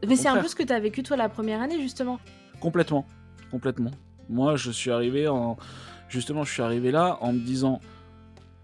Mais 0.08 0.16
c'est 0.16 0.30
un 0.30 0.42
peu 0.42 0.48
ce 0.48 0.56
que 0.56 0.64
tu 0.64 0.72
as 0.72 0.80
vécu 0.80 1.04
toi 1.04 1.18
la 1.18 1.28
première 1.28 1.62
année 1.62 1.82
justement. 1.82 2.20
Complètement. 2.62 3.06
Complètement. 3.52 3.92
Moi, 4.30 4.56
je 4.56 4.72
suis 4.72 4.92
arrivé 4.92 5.28
en. 5.28 5.58
Justement, 6.08 6.44
je 6.44 6.52
suis 6.52 6.62
arrivé 6.62 6.92
là 6.92 7.18
en 7.22 7.34
me 7.34 7.40
disant 7.40 7.82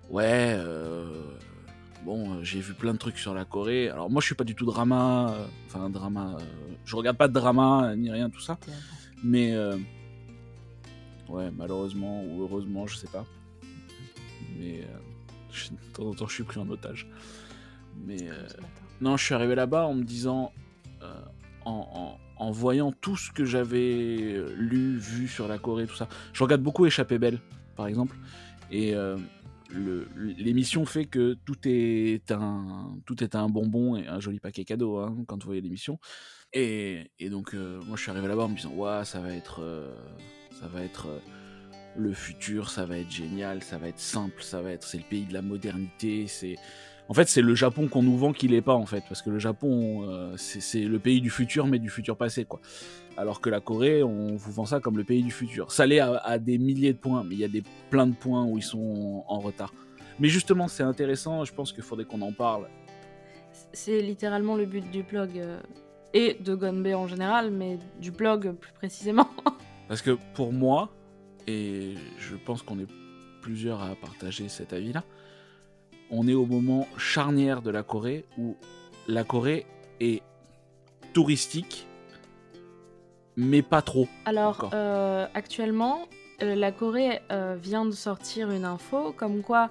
Ouais, 0.10 0.54
euh, 0.58 1.24
bon, 2.04 2.36
euh, 2.36 2.44
j'ai 2.44 2.60
vu 2.60 2.74
plein 2.74 2.94
de 2.94 2.98
trucs 2.98 3.18
sur 3.18 3.34
la 3.34 3.46
Corée. 3.46 3.90
Alors, 3.90 4.10
moi, 4.10 4.22
je 4.22 4.28
suis 4.28 4.36
pas 4.36 4.44
du 4.44 4.56
tout 4.56 4.66
drama. 4.66 5.32
euh, 5.34 5.46
Enfin, 5.68 5.90
drama. 5.90 6.38
je 6.86 6.96
regarde 6.96 7.18
pas 7.18 7.28
de 7.28 7.34
drama, 7.34 7.96
ni 7.96 8.10
rien, 8.12 8.30
tout 8.30 8.40
ça. 8.42 8.58
Mais. 9.24 9.56
ouais, 11.30 11.50
malheureusement 11.52 12.24
ou 12.24 12.42
heureusement, 12.44 12.86
je 12.88 12.98
sais 12.98 13.08
pas. 13.08 13.26
Mais. 14.60 14.88
je- 15.52 15.70
de 15.72 15.76
temps 15.94 16.04
en 16.08 16.14
temps, 16.14 16.28
je 16.28 16.34
suis 16.34 16.44
pris 16.44 16.60
en 16.60 16.70
otage. 16.70 17.08
Mais. 18.06 18.30
euh, 18.30 18.48
non, 19.02 19.18
je 19.18 19.26
suis 19.26 19.34
arrivé 19.34 19.56
là-bas 19.56 19.86
en 19.88 19.94
me 19.96 20.04
disant, 20.04 20.52
en, 21.66 21.72
en- 21.72 22.18
en 22.38 22.52
voyant 22.52 22.92
tout 22.92 23.16
ce 23.18 23.32
que 23.32 23.44
j'avais 23.46 24.44
lu, 24.58 24.98
vu 24.98 25.28
sur 25.28 25.48
la 25.48 25.58
Corée, 25.58 25.88
tout 25.88 25.96
ça. 25.96 26.08
Je 26.34 26.44
regarde 26.44 26.62
beaucoup 26.62 26.86
Échappée 26.86 27.18
Belle, 27.18 27.40
par 27.78 27.88
exemple, 27.88 28.16
et 28.72 28.94
euh, 28.94 29.18
l'émission 29.72 30.86
fait 30.86 31.06
que 31.06 31.34
tout 31.46 31.58
est 31.66 32.32
un 32.32 32.96
tout 33.06 33.24
est 33.24 33.36
un 33.36 33.50
bonbon 33.50 33.96
et 33.98 34.08
un 34.08 34.20
joli 34.20 34.40
paquet 34.40 34.64
cadeau 34.64 34.98
hein, 34.98 35.16
quand 35.28 35.42
vous 35.42 35.48
voyez 35.48 35.62
l'émission. 35.62 36.00
Et, 36.56 37.12
et 37.20 37.30
donc, 37.30 37.54
euh, 37.54 37.82
moi, 37.86 37.98
je 37.98 38.04
suis 38.04 38.12
arrivé 38.12 38.30
là-bas 38.30 38.44
en 38.44 38.48
me 38.48 38.56
disant, 38.56 38.72
ouais, 38.72 39.04
ça 39.04 39.20
va 39.20 39.34
être, 39.34 39.62
euh, 39.62 39.94
ça 40.58 40.68
va 40.68 40.82
être 40.82 41.08
euh, 41.08 41.20
le 41.98 42.14
futur, 42.14 42.70
ça 42.70 42.86
va 42.86 42.98
être 42.98 43.12
génial, 43.12 43.62
ça 43.62 43.78
va 43.78 43.90
être 43.90 44.00
simple, 44.00 44.42
ça 44.42 44.62
va 44.62 44.72
être, 44.72 44.86
c'est 44.86 44.98
le 44.98 45.04
pays 45.04 45.26
de 45.26 45.34
la 45.34 45.42
modernité, 45.42 46.28
c'est 46.28 46.56
en 47.08 47.14
fait, 47.14 47.28
c'est 47.28 47.42
le 47.42 47.56
Japon 47.56 47.88
qu'on 47.88 48.04
nous 48.04 48.18
vend 48.18 48.34
qui 48.34 48.48
l'est 48.48 48.62
pas, 48.62 48.74
en 48.74 48.86
fait, 48.86 49.04
parce 49.08 49.22
que 49.22 49.30
le 49.30 49.40
Japon, 49.40 50.10
euh, 50.10 50.34
c'est 50.38 50.62
c'est 50.62 50.82
le 50.82 51.00
pays 51.00 51.22
du 51.22 51.30
futur, 51.30 51.68
mais 51.68 51.80
du 51.80 51.90
futur 51.90 52.18
passé, 52.18 52.46
quoi. 52.46 52.60
Alors 53.18 53.42
que 53.42 53.50
la 53.50 53.60
Corée, 53.62 54.04
on 54.04 54.36
vous 54.36 54.52
vend 54.52 54.66
ça 54.66 54.80
comme 54.80 54.98
le 54.98 55.04
pays 55.04 55.24
du 55.24 55.32
futur. 55.32 55.72
Ça 55.72 55.86
l'est 55.86 56.00
à, 56.00 56.18
à 56.18 56.38
des 56.38 56.58
milliers 56.58 56.94
de 56.94 56.98
points, 56.98 57.24
mais 57.24 57.36
il 57.36 57.40
y 57.40 57.46
a 57.46 57.48
des 57.48 57.64
plein 57.90 58.08
de 58.08 58.16
points 58.16 58.44
où 58.46 58.58
ils 58.58 58.64
sont 58.64 59.24
en 59.28 59.40
retard. 59.40 59.74
Mais 60.20 60.28
justement, 60.30 60.68
c'est 60.68 60.84
intéressant. 60.84 61.46
Je 61.46 61.54
pense 61.54 61.74
qu'il 61.74 61.84
faudrait 61.84 62.06
qu'on 62.06 62.22
en 62.22 62.32
parle. 62.32 62.68
C'est 63.74 64.02
littéralement 64.02 64.56
le 64.56 64.66
but 64.66 64.90
du 64.92 65.04
blog 65.04 65.32
euh, 65.36 65.60
et 66.14 66.38
de 66.40 66.56
Gonbe 66.56 66.88
en 66.88 67.08
général, 67.08 67.52
mais 67.52 67.78
du 68.02 68.12
blog 68.12 68.54
plus 68.54 68.74
précisément. 68.74 69.30
Parce 69.88 70.02
que 70.02 70.18
pour 70.34 70.52
moi, 70.52 70.90
et 71.48 71.94
je 72.18 72.36
pense 72.36 72.64
qu'on 72.64 72.80
est 72.80 72.88
plusieurs 73.42 73.82
à 73.82 73.96
partager 73.96 74.50
cet 74.50 74.74
avis-là, 74.74 75.04
on 76.12 76.28
est 76.28 76.34
au 76.34 76.46
moment 76.46 76.88
charnière 76.98 77.62
de 77.62 77.72
la 77.72 77.84
Corée 77.84 78.26
où 78.38 78.56
la 79.08 79.24
Corée 79.24 79.66
est 80.00 80.22
touristique, 81.14 81.88
mais 83.38 83.62
pas 83.62 83.82
trop. 83.82 84.08
Alors, 84.26 84.70
euh, 84.74 85.28
actuellement, 85.34 86.08
euh, 86.42 86.56
la 86.56 86.72
Corée 86.72 87.22
euh, 87.32 87.56
vient 87.60 87.86
de 87.86 87.92
sortir 87.92 88.52
une 88.52 88.66
info 88.66 89.14
comme 89.16 89.42
quoi, 89.42 89.70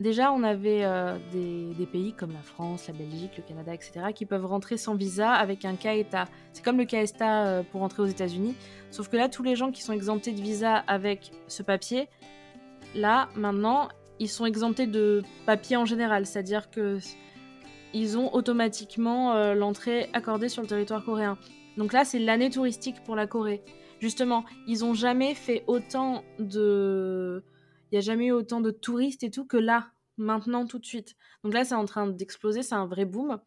déjà, 0.00 0.32
on 0.32 0.42
avait 0.42 0.84
des, 1.32 1.74
des 1.74 1.86
pays 1.86 2.12
comme 2.12 2.32
la 2.32 2.42
France, 2.42 2.86
la 2.86 2.94
Belgique, 2.94 3.32
le 3.36 3.42
Canada, 3.42 3.74
etc., 3.74 4.00
qui 4.14 4.24
peuvent 4.24 4.46
rentrer 4.46 4.76
sans 4.76 4.94
visa 4.94 5.32
avec 5.32 5.64
un 5.64 5.74
cas 5.74 5.94
état. 5.94 6.26
C'est 6.52 6.64
comme 6.64 6.78
le 6.78 6.86
euh, 6.92 7.62
pour 7.70 7.80
rentrer 7.80 8.02
aux 8.02 8.06
États-Unis, 8.06 8.54
sauf 8.90 9.08
que 9.08 9.16
là, 9.16 9.28
tous 9.28 9.42
les 9.42 9.56
gens 9.56 9.72
qui 9.72 9.82
sont 9.82 9.92
exemptés 9.92 10.32
de 10.32 10.40
visa 10.40 10.76
avec 10.86 11.32
ce 11.48 11.62
papier, 11.62 12.08
là, 12.94 13.28
maintenant, 13.34 13.88
ils 14.20 14.28
sont 14.28 14.46
exemptés 14.46 14.86
de 14.86 15.22
papier 15.46 15.76
en 15.76 15.84
général, 15.84 16.26
c'est-à-dire 16.26 16.70
que 16.70 16.98
ils 17.94 18.18
ont 18.18 18.34
automatiquement 18.34 19.32
euh, 19.32 19.54
l'entrée 19.54 20.10
accordée 20.12 20.48
sur 20.48 20.62
le 20.62 20.68
territoire 20.68 21.04
coréen. 21.04 21.38
Donc 21.78 21.92
là, 21.92 22.04
c'est 22.04 22.18
l'année 22.18 22.50
touristique 22.50 23.02
pour 23.04 23.14
la 23.14 23.26
Corée. 23.26 23.62
Justement, 24.00 24.44
ils 24.66 24.84
ont 24.84 24.94
jamais 24.94 25.34
fait 25.34 25.64
autant 25.66 26.24
de. 26.38 27.44
Il 27.90 27.94
n'y 27.94 27.98
a 27.98 28.00
jamais 28.00 28.26
eu 28.26 28.32
autant 28.32 28.60
de 28.60 28.70
touristes 28.70 29.22
et 29.22 29.30
tout 29.30 29.46
que 29.46 29.56
là, 29.56 29.92
maintenant, 30.18 30.66
tout 30.66 30.78
de 30.78 30.84
suite. 30.84 31.14
Donc 31.42 31.54
là, 31.54 31.64
c'est 31.64 31.74
en 31.74 31.84
train 31.84 32.06
d'exploser, 32.08 32.62
c'est 32.62 32.74
un 32.74 32.86
vrai 32.86 33.04
boom. 33.04 33.40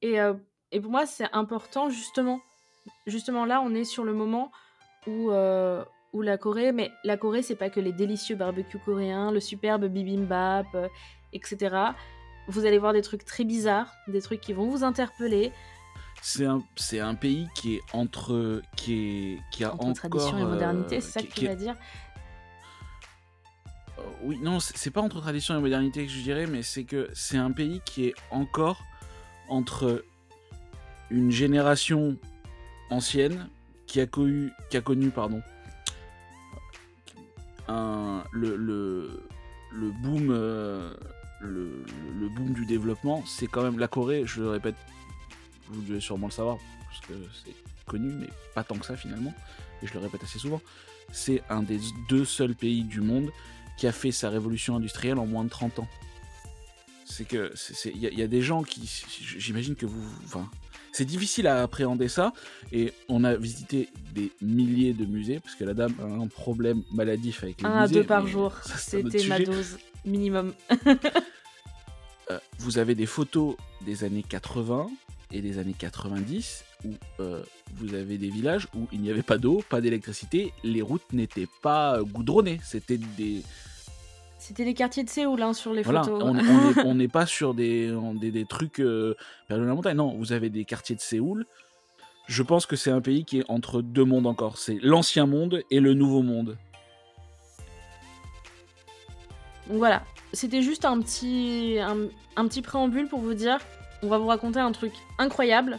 Et, 0.00 0.20
euh, 0.20 0.34
et 0.72 0.80
pour 0.80 0.90
moi, 0.90 1.04
c'est 1.04 1.28
important, 1.32 1.90
justement. 1.90 2.40
Justement, 3.06 3.44
là, 3.44 3.60
on 3.60 3.74
est 3.74 3.84
sur 3.84 4.04
le 4.04 4.14
moment 4.14 4.50
où, 5.06 5.30
euh, 5.30 5.84
où 6.12 6.22
la 6.22 6.38
Corée. 6.38 6.72
Mais 6.72 6.90
la 7.04 7.16
Corée, 7.16 7.42
c'est 7.42 7.56
pas 7.56 7.70
que 7.70 7.80
les 7.80 7.92
délicieux 7.92 8.36
barbecues 8.36 8.78
coréens, 8.84 9.30
le 9.32 9.40
superbe 9.40 9.86
bibimbap, 9.86 10.66
euh, 10.74 10.88
etc. 11.32 11.76
Vous 12.48 12.64
allez 12.64 12.78
voir 12.78 12.92
des 12.92 13.02
trucs 13.02 13.24
très 13.24 13.44
bizarres, 13.44 13.92
des 14.08 14.22
trucs 14.22 14.40
qui 14.40 14.52
vont 14.52 14.68
vous 14.68 14.84
interpeller. 14.84 15.52
C'est 16.22 16.46
un, 16.46 16.62
c'est 16.76 16.98
un 17.00 17.14
pays 17.14 17.46
qui 17.54 17.76
est 17.76 17.80
entre. 17.92 18.62
qui, 18.76 19.34
est, 19.34 19.38
qui 19.52 19.64
a 19.64 19.72
Entre 19.74 19.84
encore. 19.84 19.94
tradition 19.94 20.38
et 20.38 20.42
euh, 20.42 20.46
modernité, 20.48 21.00
c'est 21.00 21.10
ça 21.12 21.20
qui- 21.20 21.28
que 21.28 21.34
tu 21.40 21.46
vas 21.46 21.54
dire 21.54 21.76
Euh, 23.98 24.02
oui, 24.22 24.38
non, 24.42 24.60
c'est 24.60 24.76
c'est 24.76 24.90
pas 24.90 25.00
entre 25.00 25.20
tradition 25.20 25.56
et 25.56 25.60
modernité 25.60 26.04
que 26.06 26.10
je 26.12 26.20
dirais, 26.20 26.46
mais 26.46 26.62
c'est 26.62 26.84
que 26.84 27.08
c'est 27.14 27.36
un 27.36 27.52
pays 27.52 27.80
qui 27.84 28.06
est 28.06 28.14
encore 28.30 28.82
entre 29.48 30.04
une 31.10 31.30
génération 31.30 32.16
ancienne 32.90 33.48
qui 33.86 34.00
a 34.00 34.06
connu, 34.06 34.50
qui 34.70 34.76
a 34.76 34.80
connu 34.80 35.10
pardon, 35.10 35.40
le, 37.68 38.56
le, 38.56 39.22
le 39.72 39.90
boom, 40.02 40.28
euh, 40.30 40.94
le, 41.40 41.84
le 42.18 42.28
boom 42.28 42.52
du 42.52 42.66
développement. 42.66 43.22
C'est 43.26 43.46
quand 43.46 43.62
même 43.62 43.78
la 43.78 43.88
Corée, 43.88 44.22
je 44.26 44.40
le 44.42 44.50
répète, 44.50 44.76
vous 45.68 45.82
devez 45.82 46.00
sûrement 46.00 46.26
le 46.28 46.32
savoir 46.32 46.58
parce 46.86 47.00
que 47.06 47.14
c'est 47.44 47.54
connu, 47.86 48.10
mais 48.12 48.28
pas 48.54 48.64
tant 48.64 48.76
que 48.76 48.86
ça 48.86 48.96
finalement, 48.96 49.34
et 49.82 49.86
je 49.86 49.92
le 49.94 50.00
répète 50.00 50.22
assez 50.24 50.38
souvent. 50.38 50.60
C'est 51.12 51.42
un 51.48 51.62
des 51.62 51.78
deux 52.08 52.24
seuls 52.24 52.54
pays 52.54 52.82
du 52.84 53.00
monde 53.00 53.30
qui 53.78 53.86
a 53.86 53.92
fait 53.92 54.12
sa 54.12 54.28
révolution 54.28 54.76
industrielle 54.76 55.18
en 55.18 55.26
moins 55.26 55.44
de 55.44 55.48
30 55.50 55.78
ans. 55.78 55.88
C'est 57.06 57.24
que 57.26 57.52
il 57.86 57.96
y, 57.98 58.22
a- 58.22 58.26
des 58.26 58.42
gens 58.42 58.62
qui, 58.62 58.86
j'imagine 59.38 59.74
que 59.76 59.86
vous, 59.86 60.02
c'est 60.92 61.04
difficile 61.04 61.46
à 61.46 61.62
appréhender 61.62 62.08
ça. 62.08 62.32
Et 62.72 62.92
on 63.08 63.24
a 63.24 63.34
visité 63.34 63.88
des 64.14 64.32
milliers 64.40 64.92
de 64.92 65.04
musées 65.04 65.40
parce 65.40 65.54
que 65.54 65.64
la 65.64 65.74
dame 65.74 65.94
a 66.00 66.04
un 66.04 66.26
problème 66.26 66.82
maladif 66.92 67.42
avec 67.42 67.60
les 67.60 67.66
Un 67.66 67.72
à 67.72 67.82
musées. 67.82 67.94
deux 67.94 68.04
par 68.04 68.26
jour, 68.26 68.52
un 68.52 68.76
c'était 68.76 69.24
ma 69.26 69.38
dose 69.40 69.78
minimum. 70.04 70.52
Euh, 72.30 72.38
vous 72.58 72.76
avez 72.76 72.94
des 72.94 73.06
photos 73.06 73.56
des 73.86 74.04
années 74.04 74.22
80 74.22 74.90
et 75.32 75.40
des 75.40 75.56
années 75.56 75.74
90 75.78 76.62
où 76.84 76.92
euh, 77.20 77.42
vous 77.76 77.94
avez 77.94 78.18
des 78.18 78.28
villages 78.28 78.68
où 78.74 78.86
il 78.92 79.00
n'y 79.00 79.10
avait 79.10 79.22
pas 79.22 79.38
d'eau, 79.38 79.62
pas 79.70 79.80
d'électricité, 79.80 80.52
les 80.62 80.82
routes 80.82 81.10
n'étaient 81.14 81.48
pas 81.62 82.02
goudronnées, 82.02 82.60
c'était 82.62 82.98
des, 82.98 83.42
C'était 84.38 84.64
les 84.64 84.74
quartiers 84.74 85.02
de 85.04 85.10
Séoul 85.10 85.42
hein, 85.42 85.52
sur 85.52 85.72
les 85.74 85.82
Voilà, 85.82 86.02
photos. 86.04 86.22
on 86.22 86.28
on 86.28 86.38
est- 86.38 86.84
on 86.84 86.94
n'est 86.94 87.08
pas 87.08 87.26
sur 87.26 87.54
des, 87.54 87.90
on- 87.92 88.14
des, 88.14 88.30
des 88.30 88.44
trucs 88.46 88.78
euh, 88.80 89.14
perdus 89.48 89.66
la 89.66 89.74
montagne. 89.74 89.96
Non, 89.96 90.14
vous 90.16 90.32
avez 90.32 90.48
des 90.48 90.64
quartiers 90.64 90.94
de 90.94 91.00
Séoul. 91.00 91.44
Je 92.28 92.42
pense 92.42 92.64
que 92.66 92.76
c'est 92.76 92.90
un 92.90 93.00
pays 93.00 93.24
qui 93.24 93.40
est 93.40 93.44
entre 93.48 93.82
deux 93.82 94.04
mondes 94.04 94.26
encore. 94.26 94.58
C'est 94.58 94.78
l'ancien 94.82 95.26
monde 95.26 95.62
et 95.70 95.80
le 95.80 95.94
nouveau 95.94 96.22
monde. 96.22 96.56
Donc 99.68 99.78
voilà, 99.78 100.02
c'était 100.32 100.62
juste 100.62 100.84
un 100.84 101.00
petit, 101.00 101.78
un, 101.80 101.96
un 102.36 102.48
petit 102.48 102.62
préambule 102.62 103.08
pour 103.08 103.20
vous 103.20 103.34
dire, 103.34 103.58
on 104.02 104.08
va 104.08 104.18
vous 104.18 104.26
raconter 104.28 104.60
un 104.60 104.72
truc 104.72 104.92
incroyable, 105.18 105.78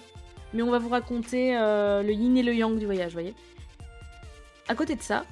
mais 0.54 0.62
on 0.64 0.70
va 0.70 0.78
vous 0.80 0.90
raconter 0.90 1.58
euh, 1.58 2.04
le 2.04 2.12
yin 2.12 2.38
et 2.38 2.44
le 2.44 2.54
yang 2.54 2.78
du 2.78 2.86
voyage, 2.86 3.14
voyez. 3.14 3.34
à 4.68 4.76
côté 4.76 4.96
de 4.96 5.02
ça, 5.02 5.26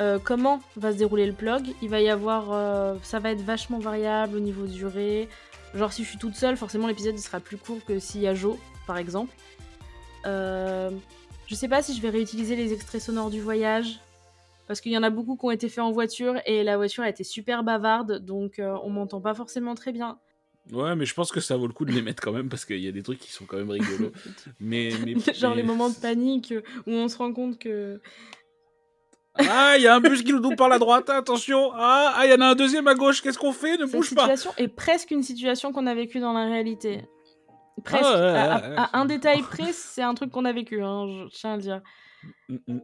euh, 0.00 0.18
comment 0.22 0.60
va 0.76 0.92
se 0.92 0.98
dérouler 0.98 1.26
le 1.26 1.32
plug? 1.32 1.62
Il 1.82 1.88
va 1.90 2.00
y 2.00 2.08
avoir. 2.08 2.52
euh, 2.52 2.94
ça 3.02 3.18
va 3.18 3.30
être 3.32 3.42
vachement 3.42 3.78
variable 3.78 4.36
au 4.36 4.40
niveau 4.40 4.66
durée. 4.66 5.28
Genre, 5.74 5.92
si 5.92 6.02
je 6.04 6.08
suis 6.08 6.18
toute 6.18 6.34
seule, 6.34 6.56
forcément 6.56 6.86
l'épisode 6.88 7.14
il 7.14 7.20
sera 7.22 7.38
plus 7.40 7.56
court 7.56 7.78
que 7.86 7.98
s'il 7.98 8.22
y 8.22 8.26
a 8.26 8.34
Jo, 8.34 8.58
par 8.86 8.98
exemple. 8.98 9.34
Euh, 10.26 10.90
je 11.46 11.54
sais 11.54 11.68
pas 11.68 11.82
si 11.82 11.94
je 11.96 12.02
vais 12.02 12.10
réutiliser 12.10 12.56
les 12.56 12.72
extraits 12.72 13.00
sonores 13.00 13.30
du 13.30 13.40
voyage. 13.40 14.00
Parce 14.66 14.80
qu'il 14.80 14.92
y 14.92 14.98
en 14.98 15.02
a 15.02 15.10
beaucoup 15.10 15.36
qui 15.36 15.44
ont 15.46 15.50
été 15.50 15.68
faits 15.68 15.82
en 15.82 15.90
voiture 15.90 16.36
et 16.46 16.62
la 16.62 16.76
voiture 16.76 17.02
a 17.02 17.08
été 17.08 17.24
super 17.24 17.64
bavarde, 17.64 18.24
donc 18.24 18.60
on 18.84 18.88
m'entend 18.88 19.20
pas 19.20 19.34
forcément 19.34 19.74
très 19.74 19.90
bien. 19.90 20.18
Ouais, 20.70 20.94
mais 20.94 21.06
je 21.06 21.14
pense 21.14 21.32
que 21.32 21.40
ça 21.40 21.56
vaut 21.56 21.66
le 21.66 21.72
coup 21.72 21.84
de 21.84 21.90
les 21.90 22.02
mettre 22.02 22.22
quand 22.22 22.30
même 22.30 22.48
parce 22.48 22.64
qu'il 22.64 22.78
y 22.78 22.86
a 22.86 22.92
des 22.92 23.02
trucs 23.02 23.18
qui 23.18 23.32
sont 23.32 23.46
quand 23.46 23.56
même 23.56 23.70
rigolos. 23.70 24.12
mais, 24.60 24.90
mais, 25.04 25.14
Genre 25.34 25.50
mais- 25.50 25.62
les 25.62 25.66
moments 25.66 25.88
de 25.90 25.96
panique 25.96 26.54
où 26.86 26.90
on 26.92 27.08
se 27.08 27.16
rend 27.18 27.32
compte 27.32 27.58
que. 27.58 28.00
Ah, 29.38 29.74
il 29.76 29.82
y 29.82 29.86
a 29.86 29.94
un 29.94 30.00
bus 30.00 30.22
qui 30.22 30.32
nous 30.32 30.40
double 30.40 30.56
par 30.56 30.68
la 30.68 30.78
droite, 30.78 31.08
attention. 31.08 31.70
Ah, 31.74 32.12
ah, 32.16 32.26
il 32.26 32.30
y 32.30 32.34
en 32.34 32.40
a 32.40 32.46
un 32.48 32.54
deuxième 32.54 32.88
à 32.88 32.94
gauche, 32.94 33.22
qu'est-ce 33.22 33.38
qu'on 33.38 33.52
fait? 33.52 33.76
Ne 33.76 33.86
Cette 33.86 33.94
bouge 33.96 34.14
pas. 34.14 34.22
situation 34.22 34.52
est 34.56 34.68
presque 34.68 35.10
une 35.12 35.22
situation 35.22 35.72
qu'on 35.72 35.86
a 35.86 35.94
vécue 35.94 36.18
dans 36.20 36.32
la 36.32 36.46
réalité. 36.46 37.08
Presque. 37.84 38.04
Ah 38.04 38.12
ouais, 38.20 38.38
à, 38.38 38.54
à- 38.54 38.68
ouais, 38.70 38.76
à 38.76 38.98
un 38.98 39.04
détail 39.06 39.40
près, 39.42 39.72
c'est 39.72 40.02
un 40.02 40.14
truc 40.14 40.30
qu'on 40.30 40.44
a 40.44 40.52
vécu, 40.52 40.82
hein, 40.82 41.06
je 41.06 41.28
tiens 41.38 41.52
à 41.52 41.56
le 41.56 41.62
dire. 41.62 41.80
Mm, 42.48 42.56
mm. 42.66 42.80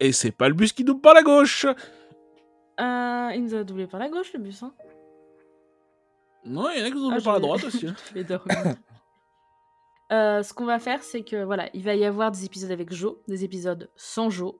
Et 0.00 0.12
c'est 0.12 0.30
pas 0.32 0.48
le 0.48 0.54
bus 0.54 0.72
qui 0.72 0.84
double 0.84 1.00
par 1.00 1.14
la 1.14 1.22
gauche. 1.22 1.66
Euh, 1.66 3.30
il 3.34 3.42
nous 3.44 3.54
a 3.54 3.62
doublé 3.64 3.86
par 3.86 4.00
la 4.00 4.08
gauche, 4.08 4.32
le 4.32 4.38
bus. 4.40 4.62
Hein. 4.62 4.72
Non, 6.44 6.70
il 6.70 6.78
y 6.78 6.82
en 6.82 6.86
a 6.86 6.88
qui 6.88 6.94
doublent 6.94 7.16
Ah, 7.18 7.22
par 7.22 7.34
la 7.34 7.40
droite 7.40 7.64
aussi. 7.64 7.86
hein. 7.88 7.94
Je 8.08 8.14
vais 8.14 8.24
dormir. 8.24 8.56
Euh, 10.12 10.42
ce 10.42 10.54
qu'on 10.54 10.64
va 10.64 10.78
faire, 10.78 11.02
c'est 11.02 11.22
que 11.22 11.44
voilà, 11.44 11.68
il 11.74 11.84
va 11.84 11.94
y 11.94 12.04
avoir 12.04 12.30
des 12.32 12.44
épisodes 12.44 12.70
avec 12.70 12.92
Jo, 12.92 13.22
des 13.28 13.44
épisodes 13.44 13.90
sans 13.96 14.30
Jo, 14.30 14.58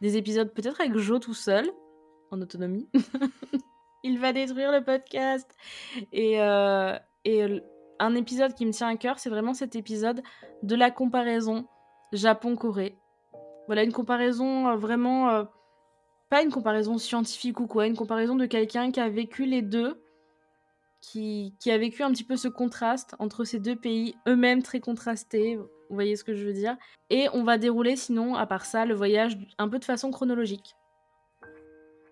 des 0.00 0.16
épisodes 0.16 0.52
peut-être 0.52 0.80
avec 0.80 0.96
Jo 0.96 1.18
tout 1.18 1.34
seul, 1.34 1.70
en 2.30 2.40
autonomie. 2.40 2.88
il 4.04 4.18
va 4.18 4.32
détruire 4.32 4.72
le 4.72 4.82
podcast. 4.82 5.50
Et, 6.12 6.40
euh, 6.40 6.96
un 8.00 8.14
épisode 8.14 8.54
qui 8.54 8.64
me 8.64 8.72
tient 8.72 8.88
à 8.88 8.96
cœur, 8.96 9.18
c'est 9.18 9.30
vraiment 9.30 9.54
cet 9.54 9.74
épisode 9.74 10.22
de 10.62 10.76
la 10.76 10.90
comparaison 10.90 11.66
Japon-Corée. 12.12 12.96
Voilà, 13.66 13.82
une 13.82 13.92
comparaison 13.92 14.68
euh, 14.68 14.76
vraiment. 14.76 15.30
euh, 15.30 15.44
pas 16.30 16.42
une 16.42 16.50
comparaison 16.50 16.98
scientifique 16.98 17.58
ou 17.58 17.66
quoi, 17.66 17.86
une 17.86 17.96
comparaison 17.96 18.36
de 18.36 18.44
quelqu'un 18.44 18.90
qui 18.90 19.00
a 19.00 19.08
vécu 19.08 19.46
les 19.46 19.62
deux 19.62 20.02
qui, 21.00 21.54
qui 21.58 21.70
a 21.70 21.78
vécu 21.78 22.02
un 22.02 22.10
petit 22.10 22.24
peu 22.24 22.36
ce 22.36 22.48
contraste 22.48 23.14
entre 23.18 23.44
ces 23.44 23.58
deux 23.58 23.76
pays, 23.76 24.14
eux-mêmes 24.26 24.62
très 24.62 24.80
contrastés, 24.80 25.58
vous 25.88 25.94
voyez 25.94 26.16
ce 26.16 26.24
que 26.24 26.34
je 26.34 26.44
veux 26.44 26.52
dire. 26.52 26.76
Et 27.10 27.28
on 27.32 27.44
va 27.44 27.58
dérouler 27.58 27.96
sinon, 27.96 28.34
à 28.34 28.46
part 28.46 28.64
ça, 28.64 28.84
le 28.84 28.94
voyage 28.94 29.38
un 29.58 29.68
peu 29.68 29.78
de 29.78 29.84
façon 29.84 30.10
chronologique. 30.10 30.74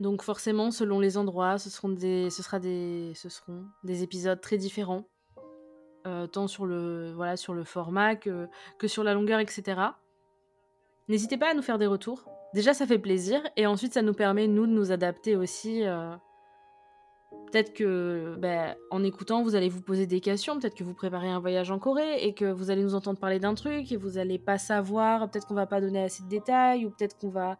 Donc 0.01 0.23
forcément, 0.23 0.71
selon 0.71 1.01
les 1.01 1.17
endroits, 1.17 1.59
ce 1.59 1.71
seront 1.71 1.89
des, 1.89 2.31
sera 2.31 2.59
des, 2.59 3.13
ce 3.15 3.29
seront 3.29 3.65
des 3.85 4.03
épisodes 4.03 4.41
très 4.41 4.59
différents, 4.59 5.05
euh, 6.07 6.27
tant 6.27 6.49
sur 6.49 6.67
le, 6.67 7.15
format 7.65 8.17
que, 8.17 8.49
que 8.79 8.89
sur 8.89 9.03
la 9.05 9.15
longueur, 9.15 9.41
etc. 9.41 9.81
N'hésitez 11.09 11.39
pas 11.39 11.51
à 11.51 11.55
nous 11.55 11.63
faire 11.63 11.79
des 11.79 11.87
retours. 11.87 12.25
Déjà, 12.53 12.75
ça 12.75 12.87
fait 12.87 12.99
plaisir, 12.99 13.41
et 13.57 13.67
ensuite, 13.67 13.95
ça 13.95 14.03
nous 14.03 14.15
permet, 14.15 14.49
nous, 14.49 14.67
de 14.67 14.73
nous 14.73 14.93
adapter 14.93 15.37
aussi. 15.37 15.85
euh, 15.85 16.15
Peut-être 17.51 17.73
que, 17.73 18.35
ben, 18.39 18.75
en 18.91 19.05
écoutant, 19.05 19.43
vous 19.43 19.55
allez 19.55 19.69
vous 19.69 19.81
poser 19.81 20.07
des 20.07 20.21
questions. 20.21 20.59
Peut-être 20.59 20.75
que 20.75 20.85
vous 20.85 20.95
préparez 20.95 21.29
un 21.29 21.39
voyage 21.39 21.71
en 21.71 21.79
Corée 21.79 22.25
et 22.25 22.35
que 22.35 22.45
vous 22.45 22.71
allez 22.71 22.83
nous 22.83 22.95
entendre 22.95 23.19
parler 23.19 23.39
d'un 23.39 23.55
truc 23.55 23.93
et 23.93 23.97
vous 23.97 24.19
allez 24.19 24.39
pas 24.39 24.59
savoir. 24.59 25.31
Peut-être 25.31 25.47
qu'on 25.47 25.55
va 25.55 25.67
pas 25.67 25.81
donner 25.81 26.03
assez 26.03 26.23
de 26.25 26.29
détails 26.29 26.85
ou 26.85 26.91
peut-être 26.91 27.17
qu'on 27.17 27.31
va. 27.31 27.57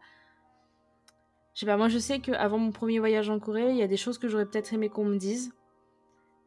Je 1.53 1.61
sais 1.61 1.65
pas, 1.65 1.77
moi 1.77 1.87
je 1.87 1.97
sais 1.97 2.19
qu'avant 2.19 2.59
mon 2.59 2.71
premier 2.71 2.99
voyage 2.99 3.29
en 3.29 3.39
Corée, 3.39 3.71
il 3.71 3.77
y 3.77 3.81
a 3.81 3.87
des 3.87 3.97
choses 3.97 4.17
que 4.17 4.27
j'aurais 4.27 4.45
peut-être 4.45 4.73
aimé 4.73 4.89
qu'on 4.89 5.05
me 5.05 5.17
dise. 5.17 5.51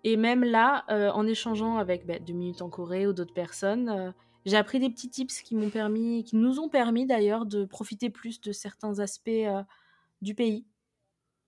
Et 0.05 0.16
même 0.16 0.45
là, 0.45 0.85
euh, 0.90 1.11
en 1.11 1.27
échangeant 1.27 1.77
avec 1.79 2.07
ben, 2.07 2.23
deux 2.23 2.33
minutes 2.33 2.62
en 2.62 2.71
Corée 2.71 3.07
ou 3.07 3.12
d'autres 3.12 3.35
personnes, 3.35 3.88
euh, 3.88 4.12
j'ai 4.47 4.57
appris 4.57 4.79
des 4.79 4.88
petits 4.88 5.11
tips 5.11 5.43
qui 5.43 5.55
m'ont 5.55 5.69
permis, 5.69 6.25
qui 6.25 6.37
nous 6.37 6.61
ont 6.61 6.69
permis 6.69 7.07
d'ailleurs 7.07 7.45
de 7.45 7.64
profiter 7.64 8.09
plus 8.09 8.40
de 8.40 8.53
certains 8.53 8.99
aspects 9.01 9.29
euh, 9.29 9.62
du 10.23 10.35
pays. 10.35 10.64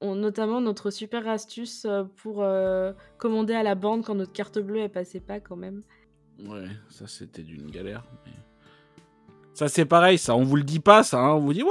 On- 0.03 0.15
notamment 0.17 0.61
notre 0.61 0.91
super 0.91 1.27
astuce 1.29 1.85
euh, 1.89 2.05
pour 2.17 2.43
euh, 2.43 2.93
commander 3.19 3.55
à 3.55 3.63
la 3.63 3.75
bande 3.75 4.05
quand 4.05 4.15
notre 4.15 4.33
carte 4.33 4.59
bleue 4.59 4.81
elle 4.81 4.91
passait 4.91 5.21
pas 5.21 5.41
quand 5.41 5.57
même. 5.57 5.83
Ouais, 6.47 6.67
ça 6.89 7.07
c'était 7.07 7.43
d'une 7.43 7.71
galère. 7.71 8.03
mais- 8.27 8.33
Ça 9.55 9.69
c'est 9.69 9.85
pareil, 9.85 10.19
ça 10.19 10.35
on 10.35 10.43
vous 10.45 10.57
le 10.57 10.63
dit 10.63 10.81
pas, 10.81 11.03
ça. 11.03 11.19
hein, 11.21 11.33
On 11.35 11.41
vous 11.41 11.53
dit 11.53 11.63
ouais. 11.63 11.69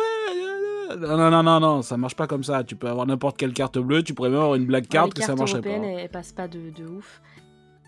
euh, 0.91 0.95
Non, 0.97 1.17
non, 1.17 1.29
non, 1.31 1.43
non, 1.43 1.59
non, 1.59 1.81
ça 1.81 1.97
marche 1.97 2.15
pas 2.15 2.27
comme 2.27 2.43
ça. 2.43 2.63
Tu 2.63 2.75
peux 2.75 2.87
avoir 2.87 3.05
n'importe 3.07 3.37
quelle 3.37 3.53
carte 3.53 3.77
bleue, 3.79 4.03
tu 4.03 4.13
pourrais 4.13 4.29
même 4.29 4.39
avoir 4.39 4.55
une 4.55 4.65
black 4.65 4.87
card 4.87 5.05
les 5.05 5.11
que 5.11 5.21
ça 5.21 5.27
cartes 5.27 5.39
marcherait 5.39 5.61
pas. 5.61 5.69
européennes 5.69 5.89
elles, 5.97 6.03
elles 6.03 6.09
passent 6.09 6.33
pas 6.33 6.47
de, 6.47 6.69
de 6.69 6.85
ouf. 6.85 7.21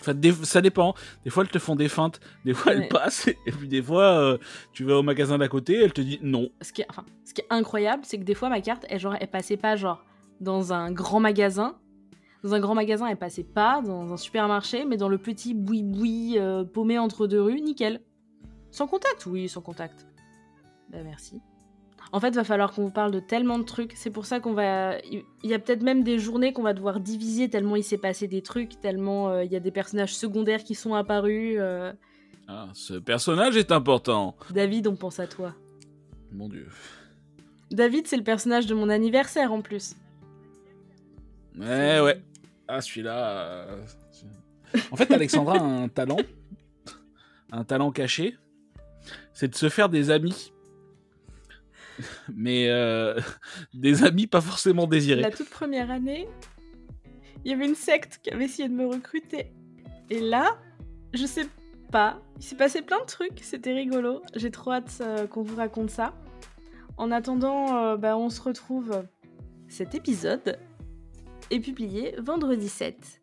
Enfin, 0.02 0.14
des- 0.14 0.34
ça 0.34 0.60
dépend. 0.62 0.96
Des 1.24 1.30
fois, 1.30 1.44
elles 1.44 1.50
te 1.50 1.60
font 1.60 1.78
des 1.78 1.88
feintes, 1.88 2.20
des 2.44 2.54
fois, 2.54 2.74
elles 2.74 2.80
Ouais. 2.80 2.88
passent, 2.90 3.28
et 3.28 3.52
puis 3.52 3.70
des 3.70 3.82
fois, 3.82 4.04
euh, 4.20 4.38
tu 4.74 4.84
vas 4.84 4.98
au 4.98 5.04
magasin 5.04 5.38
d'à 5.38 5.48
côté, 5.48 5.82
elle 5.82 5.94
te 5.94 6.02
dit 6.02 6.20
non. 6.22 6.50
Ce 6.62 6.74
qui 6.74 6.82
est, 6.82 6.86
enfin, 6.90 7.06
ce 7.24 7.34
qui 7.34 7.40
est 7.42 7.48
incroyable, 7.50 8.04
c'est 8.06 8.18
que 8.18 8.24
des 8.24 8.34
fois 8.36 8.50
ma 8.50 8.60
carte 8.60 8.86
elle, 8.90 9.00
genre, 9.00 9.16
elle 9.20 9.30
passait 9.30 9.56
pas 9.58 9.76
genre 9.78 10.04
dans 10.42 10.74
un 10.74 10.92
grand 10.92 11.20
magasin. 11.20 11.76
Dans 12.44 12.54
un 12.54 12.60
grand 12.60 12.76
magasin, 12.76 13.08
elle 13.08 13.18
passait 13.18 13.44
pas 13.44 13.82
dans 13.82 14.12
un 14.12 14.18
supermarché, 14.18 14.84
mais 14.86 14.98
dans 14.98 15.08
le 15.08 15.18
petit 15.18 15.54
boui-boui 15.54 16.38
euh, 16.38 16.64
paumé 16.66 17.00
entre 17.00 17.26
deux 17.26 17.42
rues, 17.42 17.62
nickel. 17.62 18.02
Sans 18.72 18.88
contact 18.88 19.26
Oui, 19.28 19.48
sans 19.48 19.62
contact. 19.62 20.06
Bah 20.92 21.00
merci. 21.04 21.42
En 22.12 22.20
fait, 22.20 22.36
va 22.36 22.44
falloir 22.44 22.74
qu'on 22.74 22.84
vous 22.84 22.92
parle 22.92 23.12
de 23.12 23.20
tellement 23.20 23.58
de 23.58 23.64
trucs. 23.64 23.94
C'est 23.96 24.12
pour 24.12 24.26
ça 24.26 24.40
qu'on 24.40 24.54
va. 24.54 25.00
Il 25.10 25.24
il 25.44 25.50
y 25.50 25.54
a 25.54 25.60
peut-être 25.60 25.82
même 25.82 26.04
des 26.04 26.20
journées 26.20 26.54
qu'on 26.54 26.62
va 26.62 26.74
devoir 26.74 27.00
diviser 27.00 27.50
tellement 27.50 27.76
il 27.76 27.84
s'est 27.84 27.98
passé 27.98 28.28
des 28.28 28.42
trucs, 28.42 28.80
tellement 28.82 29.30
euh, 29.30 29.44
il 29.44 29.52
y 29.52 29.56
a 29.56 29.60
des 29.60 29.72
personnages 29.72 30.16
secondaires 30.16 30.64
qui 30.64 30.76
sont 30.76 30.94
apparus. 30.94 31.56
euh. 31.60 31.92
Ah, 32.48 32.68
ce 32.74 32.96
personnage 32.96 33.56
est 33.58 33.72
important. 33.72 34.36
David, 34.52 34.88
on 34.88 34.96
pense 34.96 35.20
à 35.20 35.28
toi. 35.28 35.56
Mon 36.32 36.50
dieu. 36.50 36.68
David, 37.72 38.06
c'est 38.08 38.18
le 38.18 38.24
personnage 38.24 38.68
de 38.68 38.76
mon 38.76 38.90
anniversaire 38.90 39.52
en 39.54 39.62
plus. 39.62 39.96
Ouais, 41.58 42.00
ouais. 42.00 42.22
Ah, 42.68 42.82
celui-là. 42.82 43.68
euh, 43.68 43.86
En 44.92 44.96
fait, 44.96 45.12
Alexandra 45.12 45.58
a 45.58 45.62
un 45.64 45.88
talent. 45.88 46.18
Un 47.52 47.64
talent 47.64 47.92
caché. 47.92 48.38
C'est 49.34 49.48
de 49.48 49.56
se 49.56 49.70
faire 49.70 49.90
des 49.90 50.10
amis. 50.10 50.52
Mais 52.34 52.70
euh, 52.70 53.20
des 53.74 54.04
amis 54.04 54.26
pas 54.28 54.42
forcément 54.42 54.88
désirés. 54.88 55.22
La 55.22 55.30
toute 55.32 55.50
première 55.50 55.92
année, 55.92 56.28
il 57.46 57.52
y 57.52 57.54
avait 57.54 57.68
une 57.68 57.76
secte 57.76 58.20
qui 58.24 58.32
avait 58.32 58.46
essayé 58.46 58.68
de 58.68 58.74
me 58.74 58.88
recruter. 58.88 59.52
Et 60.10 60.20
là, 60.20 60.58
je 61.14 61.26
sais 61.26 61.46
pas, 61.92 62.20
il 62.38 62.44
s'est 62.44 62.56
passé 62.56 62.82
plein 62.82 63.00
de 63.02 63.06
trucs, 63.06 63.40
c'était 63.44 63.74
rigolo. 63.74 64.24
J'ai 64.36 64.50
trop 64.50 64.72
hâte 64.72 64.98
euh, 65.02 65.28
qu'on 65.28 65.44
vous 65.44 65.56
raconte 65.56 65.92
ça. 65.92 66.14
En 66.98 67.12
attendant, 67.12 67.78
euh, 67.78 67.98
bah, 67.98 68.18
on 68.18 68.30
se 68.32 68.42
retrouve. 68.42 69.04
Cet 69.68 69.94
épisode 69.96 70.58
est 71.54 71.60
publié 71.60 72.16
vendredi 72.20 72.68
7 72.68 73.22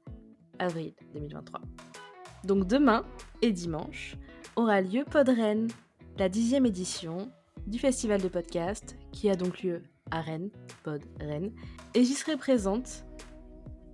avril 0.61 0.93
2023. 1.15 1.61
Donc 2.45 2.65
demain 2.67 3.05
et 3.43 3.51
dimanche 3.51 4.17
aura 4.55 4.81
lieu 4.81 5.05
Podren, 5.05 5.67
la 6.17 6.29
dixième 6.29 6.65
édition 6.65 7.29
du 7.67 7.81
festival 7.81 8.23
de 8.23 8.29
podcast 8.29 8.97
qui 9.11 9.29
a 9.31 9.35
donc 9.35 9.63
lieu 9.63 9.83
à 10.13 10.21
Rennes, 10.21 10.51
Pod 10.85 11.03
et 11.95 12.05
j'y 12.05 12.15
serai 12.15 12.37
présente, 12.37 13.05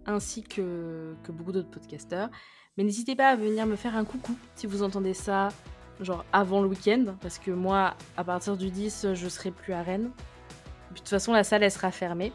ainsi 0.05 0.42
que, 0.42 1.14
beaucoup 1.31 1.53
d'autres 1.53 1.70
podcasteurs. 1.70 2.29
Mais 2.77 2.85
n'hésitez 2.85 3.16
pas 3.16 3.31
à 3.31 3.37
venir 3.37 3.64
me 3.66 3.75
faire 3.75 3.96
un 3.96 4.05
coucou 4.05 4.37
si 4.55 4.66
vous 4.66 4.83
entendez 4.83 5.14
ça, 5.14 5.49
genre 6.01 6.27
avant 6.35 6.61
le 6.61 6.68
week-end, 6.68 7.16
parce 7.22 7.38
que 7.38 7.51
moi, 7.51 7.94
à 8.18 8.25
partir 8.25 8.59
du 8.59 8.70
10, 8.70 9.14
je 9.14 9.29
serai 9.29 9.51
plus 9.51 9.72
à 9.72 9.83
Rennes. 9.83 10.11
De 10.90 10.96
toute 10.96 11.09
façon, 11.09 11.33
la 11.33 11.42
salle, 11.42 11.62
elle 11.62 11.70
sera 11.70 11.90
fermée. 11.90 12.33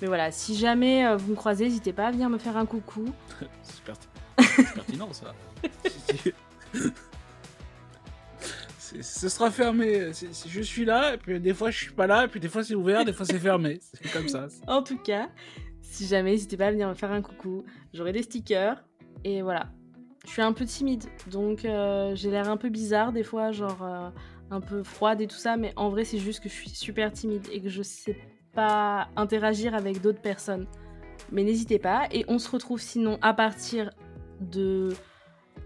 Mais 0.00 0.06
voilà, 0.08 0.30
si 0.30 0.56
jamais 0.56 1.06
euh, 1.06 1.16
vous 1.16 1.32
me 1.32 1.36
croisez, 1.36 1.64
n'hésitez 1.64 1.92
pas 1.92 2.06
à 2.06 2.10
venir 2.10 2.28
me 2.30 2.38
faire 2.38 2.56
un 2.56 2.66
coucou. 2.66 3.04
C'est 3.62 3.84
perti- 3.84 4.06
c'est 4.56 4.74
pertinent 4.74 5.12
ça. 5.12 5.34
Ce 8.78 9.28
sera 9.28 9.50
fermé. 9.50 10.10
Je 10.46 10.60
suis 10.62 10.84
là, 10.84 11.14
et 11.14 11.18
puis 11.18 11.38
des 11.38 11.54
fois 11.54 11.70
je 11.70 11.78
suis 11.78 11.92
pas 11.92 12.06
là, 12.06 12.24
et 12.24 12.28
puis 12.28 12.40
des 12.40 12.48
fois 12.48 12.64
c'est 12.64 12.74
ouvert, 12.74 13.04
des 13.04 13.12
fois 13.12 13.24
c'est 13.26 13.38
fermé. 13.38 13.78
C'est 13.92 14.10
comme 14.12 14.28
ça. 14.28 14.48
En 14.66 14.82
tout 14.82 14.98
cas, 14.98 15.28
si 15.80 16.06
jamais, 16.06 16.32
n'hésitez 16.32 16.56
pas 16.56 16.66
à 16.66 16.70
venir 16.72 16.88
me 16.88 16.94
faire 16.94 17.12
un 17.12 17.22
coucou. 17.22 17.64
J'aurai 17.94 18.12
des 18.12 18.22
stickers. 18.22 18.82
Et 19.22 19.42
voilà. 19.42 19.68
Je 20.24 20.30
suis 20.30 20.42
un 20.42 20.52
peu 20.52 20.64
timide, 20.66 21.04
donc 21.30 21.64
euh, 21.64 22.14
j'ai 22.14 22.30
l'air 22.30 22.50
un 22.50 22.56
peu 22.58 22.68
bizarre 22.68 23.10
des 23.12 23.22
fois, 23.22 23.52
genre 23.52 23.82
euh, 23.82 24.10
un 24.50 24.60
peu 24.60 24.82
froide 24.82 25.20
et 25.22 25.26
tout 25.26 25.36
ça, 25.38 25.56
mais 25.56 25.72
en 25.76 25.88
vrai, 25.88 26.04
c'est 26.04 26.18
juste 26.18 26.40
que 26.40 26.48
je 26.50 26.54
suis 26.54 26.68
super 26.70 27.10
timide 27.12 27.46
et 27.50 27.60
que 27.62 27.70
je 27.70 27.82
sais 27.82 28.18
pas 28.54 29.08
interagir 29.16 29.74
avec 29.74 30.00
d'autres 30.00 30.20
personnes. 30.20 30.66
Mais 31.32 31.44
n'hésitez 31.44 31.78
pas. 31.78 32.08
Et 32.10 32.24
on 32.28 32.38
se 32.38 32.50
retrouve 32.50 32.80
sinon 32.80 33.18
à 33.22 33.34
partir 33.34 33.90
de 34.40 34.90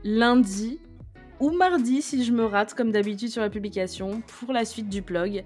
lundi 0.03 0.81
ou 1.41 1.51
mardi, 1.51 2.03
si 2.03 2.25
je 2.25 2.33
me 2.33 2.45
rate, 2.45 2.75
comme 2.75 2.93
d'habitude 2.93 3.29
sur 3.29 3.43
la 3.43 3.51
publication, 3.51 4.23
pour 4.39 4.53
la 4.53 4.65
suite 4.65 4.89
du 4.89 5.03
blog. 5.03 5.45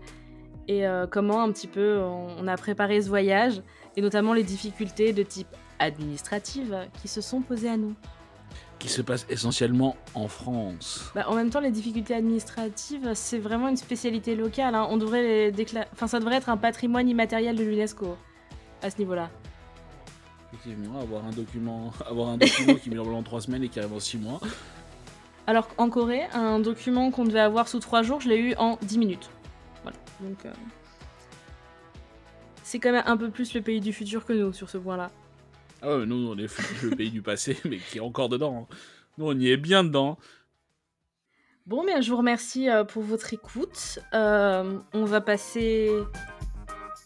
Et 0.67 0.87
euh, 0.87 1.07
comment 1.07 1.43
un 1.43 1.51
petit 1.51 1.67
peu 1.67 1.99
on 1.99 2.47
a 2.47 2.57
préparé 2.57 3.01
ce 3.01 3.09
voyage, 3.09 3.63
et 3.97 4.03
notamment 4.03 4.35
les 4.35 4.43
difficultés 4.43 5.13
de 5.13 5.23
type 5.23 5.49
administrative 5.79 6.77
qui 7.01 7.09
se 7.09 7.21
sont 7.21 7.41
posées 7.41 7.71
à 7.71 7.77
nous 7.77 7.95
qui 8.79 8.89
se 8.89 9.03
passe 9.03 9.27
essentiellement 9.29 9.97
en 10.15 10.29
France. 10.29 11.11
Bah, 11.15 11.25
en 11.29 11.35
même 11.35 11.51
temps, 11.51 11.61
les 11.61 11.71
difficultés 11.71 12.15
administratives, 12.15 13.11
c'est 13.15 13.39
vraiment 13.39 13.69
une 13.69 13.77
spécialité 13.77 14.37
locale. 14.37 14.75
Hein. 14.75 14.87
On 14.91 14.97
devrait 14.97 15.51
les 15.51 15.67
enfin, 15.93 16.07
ça 16.07 16.21
devrait 16.21 16.37
être 16.37 16.49
un 16.49 16.57
patrimoine 16.57 17.09
immatériel 17.09 17.57
de 17.57 17.65
l'UNESCO 17.65 18.17
à 18.83 18.91
ce 18.91 18.99
niveau-là. 18.99 19.31
Effectivement, 20.53 21.01
avoir 21.01 21.25
un 21.25 21.31
document, 21.31 21.93
avoir 22.09 22.29
un 22.29 22.37
document 22.39 22.75
qui 22.75 22.91
met 22.91 22.99
en 22.99 23.23
trois 23.23 23.41
semaines 23.41 23.65
et 23.65 23.69
qui 23.69 23.79
arrive 23.79 23.95
en 23.95 24.01
six 24.01 24.19
mois. 24.19 24.41
Alors 25.47 25.69
en 25.79 25.89
Corée, 25.89 26.25
un 26.35 26.59
document 26.59 27.11
qu'on 27.11 27.25
devait 27.25 27.41
avoir 27.41 27.69
sous 27.69 27.81
trois 27.81 28.03
jours, 28.03 28.21
je 28.21 28.29
l'ai 28.29 28.39
eu 28.39 28.55
en 28.57 28.79
10 28.83 28.99
minutes. 28.99 29.31
Voilà. 29.83 29.97
Donc 30.21 30.45
euh, 30.45 30.53
c'est 32.63 32.79
quand 32.79 32.93
même 32.93 33.05
un 33.07 33.17
peu 33.17 33.31
plus 33.31 33.55
le 33.55 33.63
pays 33.63 33.81
du 33.81 33.95
futur 33.95 34.27
que 34.27 34.35
nous 34.35 34.53
sur 34.53 34.69
ce 34.69 34.77
point-là. 34.77 35.11
Ah 35.83 35.97
ouais, 35.97 36.07
nous, 36.07 36.33
on 36.33 36.39
est 36.39 36.49
le 36.83 36.91
pays 36.91 37.11
du 37.11 37.23
passé, 37.23 37.57
mais 37.65 37.79
qui 37.79 37.99
est 37.99 38.01
encore 38.01 38.29
dedans. 38.29 38.69
Hein. 38.71 38.77
Nous, 39.17 39.27
on 39.27 39.39
y 39.39 39.51
est 39.51 39.57
bien 39.57 39.85
dedans. 39.85 40.19
Bon, 41.67 41.85
bien, 41.85 42.01
je 42.01 42.11
vous 42.11 42.17
remercie 42.17 42.71
euh, 42.71 42.85
pour 42.85 43.03
votre 43.03 43.35
écoute. 43.35 43.99
Euh, 44.15 44.79
on 44.95 45.05
va 45.05 45.21
passer 45.21 45.91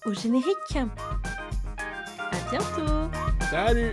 au 0.05 0.15
générique. 0.15 0.77
À 0.77 2.51
bientôt. 2.51 3.11
Salut 3.51 3.93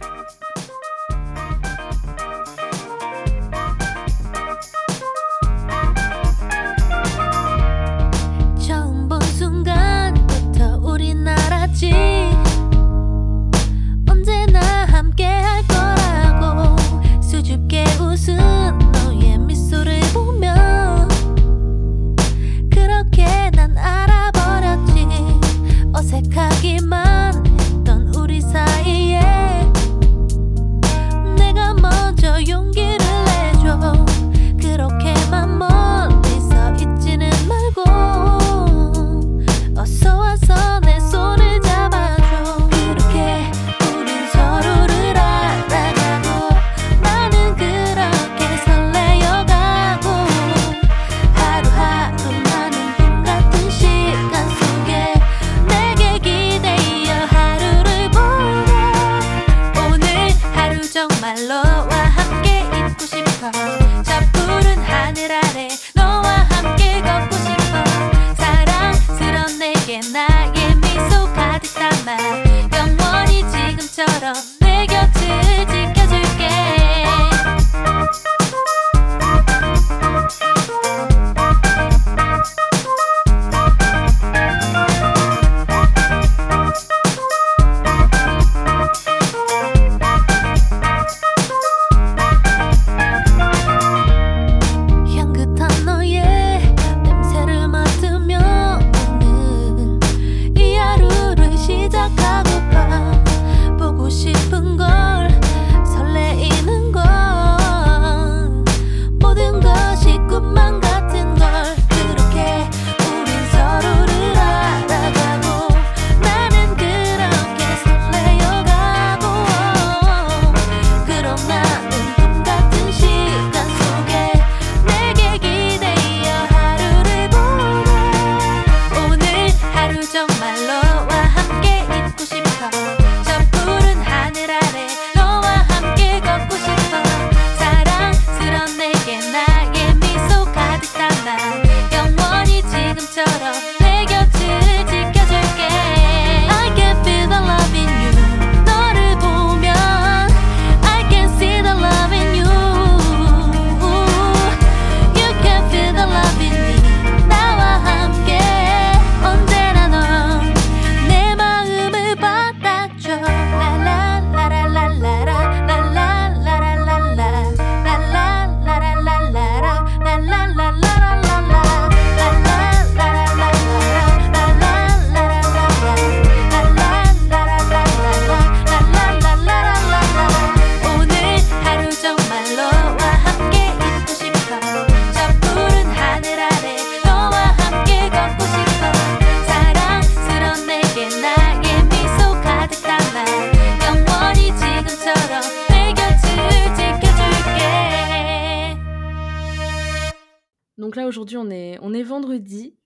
aujourd'hui, 201.10 201.38
on 201.38 201.50
est, 201.50 201.78
on 201.82 201.94
est 201.94 202.04
vendredi 202.04 202.78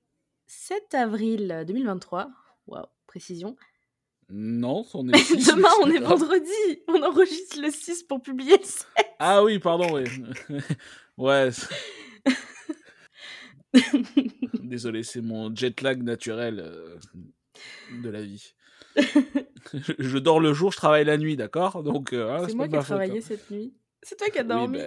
7 0.48 0.96
avril 0.96 1.64
2023. 1.68 2.32
Waouh, 2.68 2.86
précision. 3.06 3.56
Non, 4.30 4.86
on 4.94 5.08
est. 5.10 5.12
Demain, 5.12 5.70
on 5.82 5.92
est 5.92 6.00
vendredi. 6.00 6.82
On 6.88 7.04
enregistre 7.04 7.62
le 7.62 7.70
6 7.70 8.04
pour 8.04 8.22
publier 8.22 8.58
le 8.58 8.64
7. 8.64 8.88
Ah 9.20 9.44
oui, 9.44 9.60
pardon, 9.60 9.94
oui. 9.94 10.06
ouais. 11.18 11.50
Désolé, 14.64 15.04
c'est 15.04 15.22
mon 15.22 15.54
jet 15.56 15.82
lag 15.82 16.02
naturel 16.02 16.60
euh, 16.60 16.98
de 18.02 18.10
la 18.10 18.22
vie. 18.22 18.54
je 18.96 20.18
dors 20.18 20.40
le 20.40 20.54
jour, 20.54 20.72
je 20.72 20.78
travaille 20.78 21.06
la 21.06 21.18
nuit, 21.18 21.36
d'accord? 21.36 21.84
Donc, 21.84 22.14
euh, 22.14 22.32
hein, 22.32 22.46
c'est 22.48 22.56
moi 22.56 22.68
qui 22.68 22.76
ai 22.76 22.80
travaillé 22.80 23.18
hein. 23.18 23.22
cette 23.22 23.52
nuit. 23.52 23.74
C'est 24.02 24.16
toi 24.18 24.30
qui 24.30 24.40
as 24.40 24.44
dormi. 24.44 24.80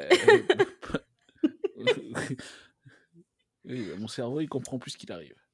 Oui. 1.76 1.94
Ben, 2.14 2.36
oui, 3.66 3.90
mon 3.98 4.08
cerveau, 4.08 4.40
il 4.40 4.48
comprend 4.48 4.78
plus 4.78 4.92
ce 4.92 4.96
qu'il 4.96 5.12
arrive. 5.12 5.36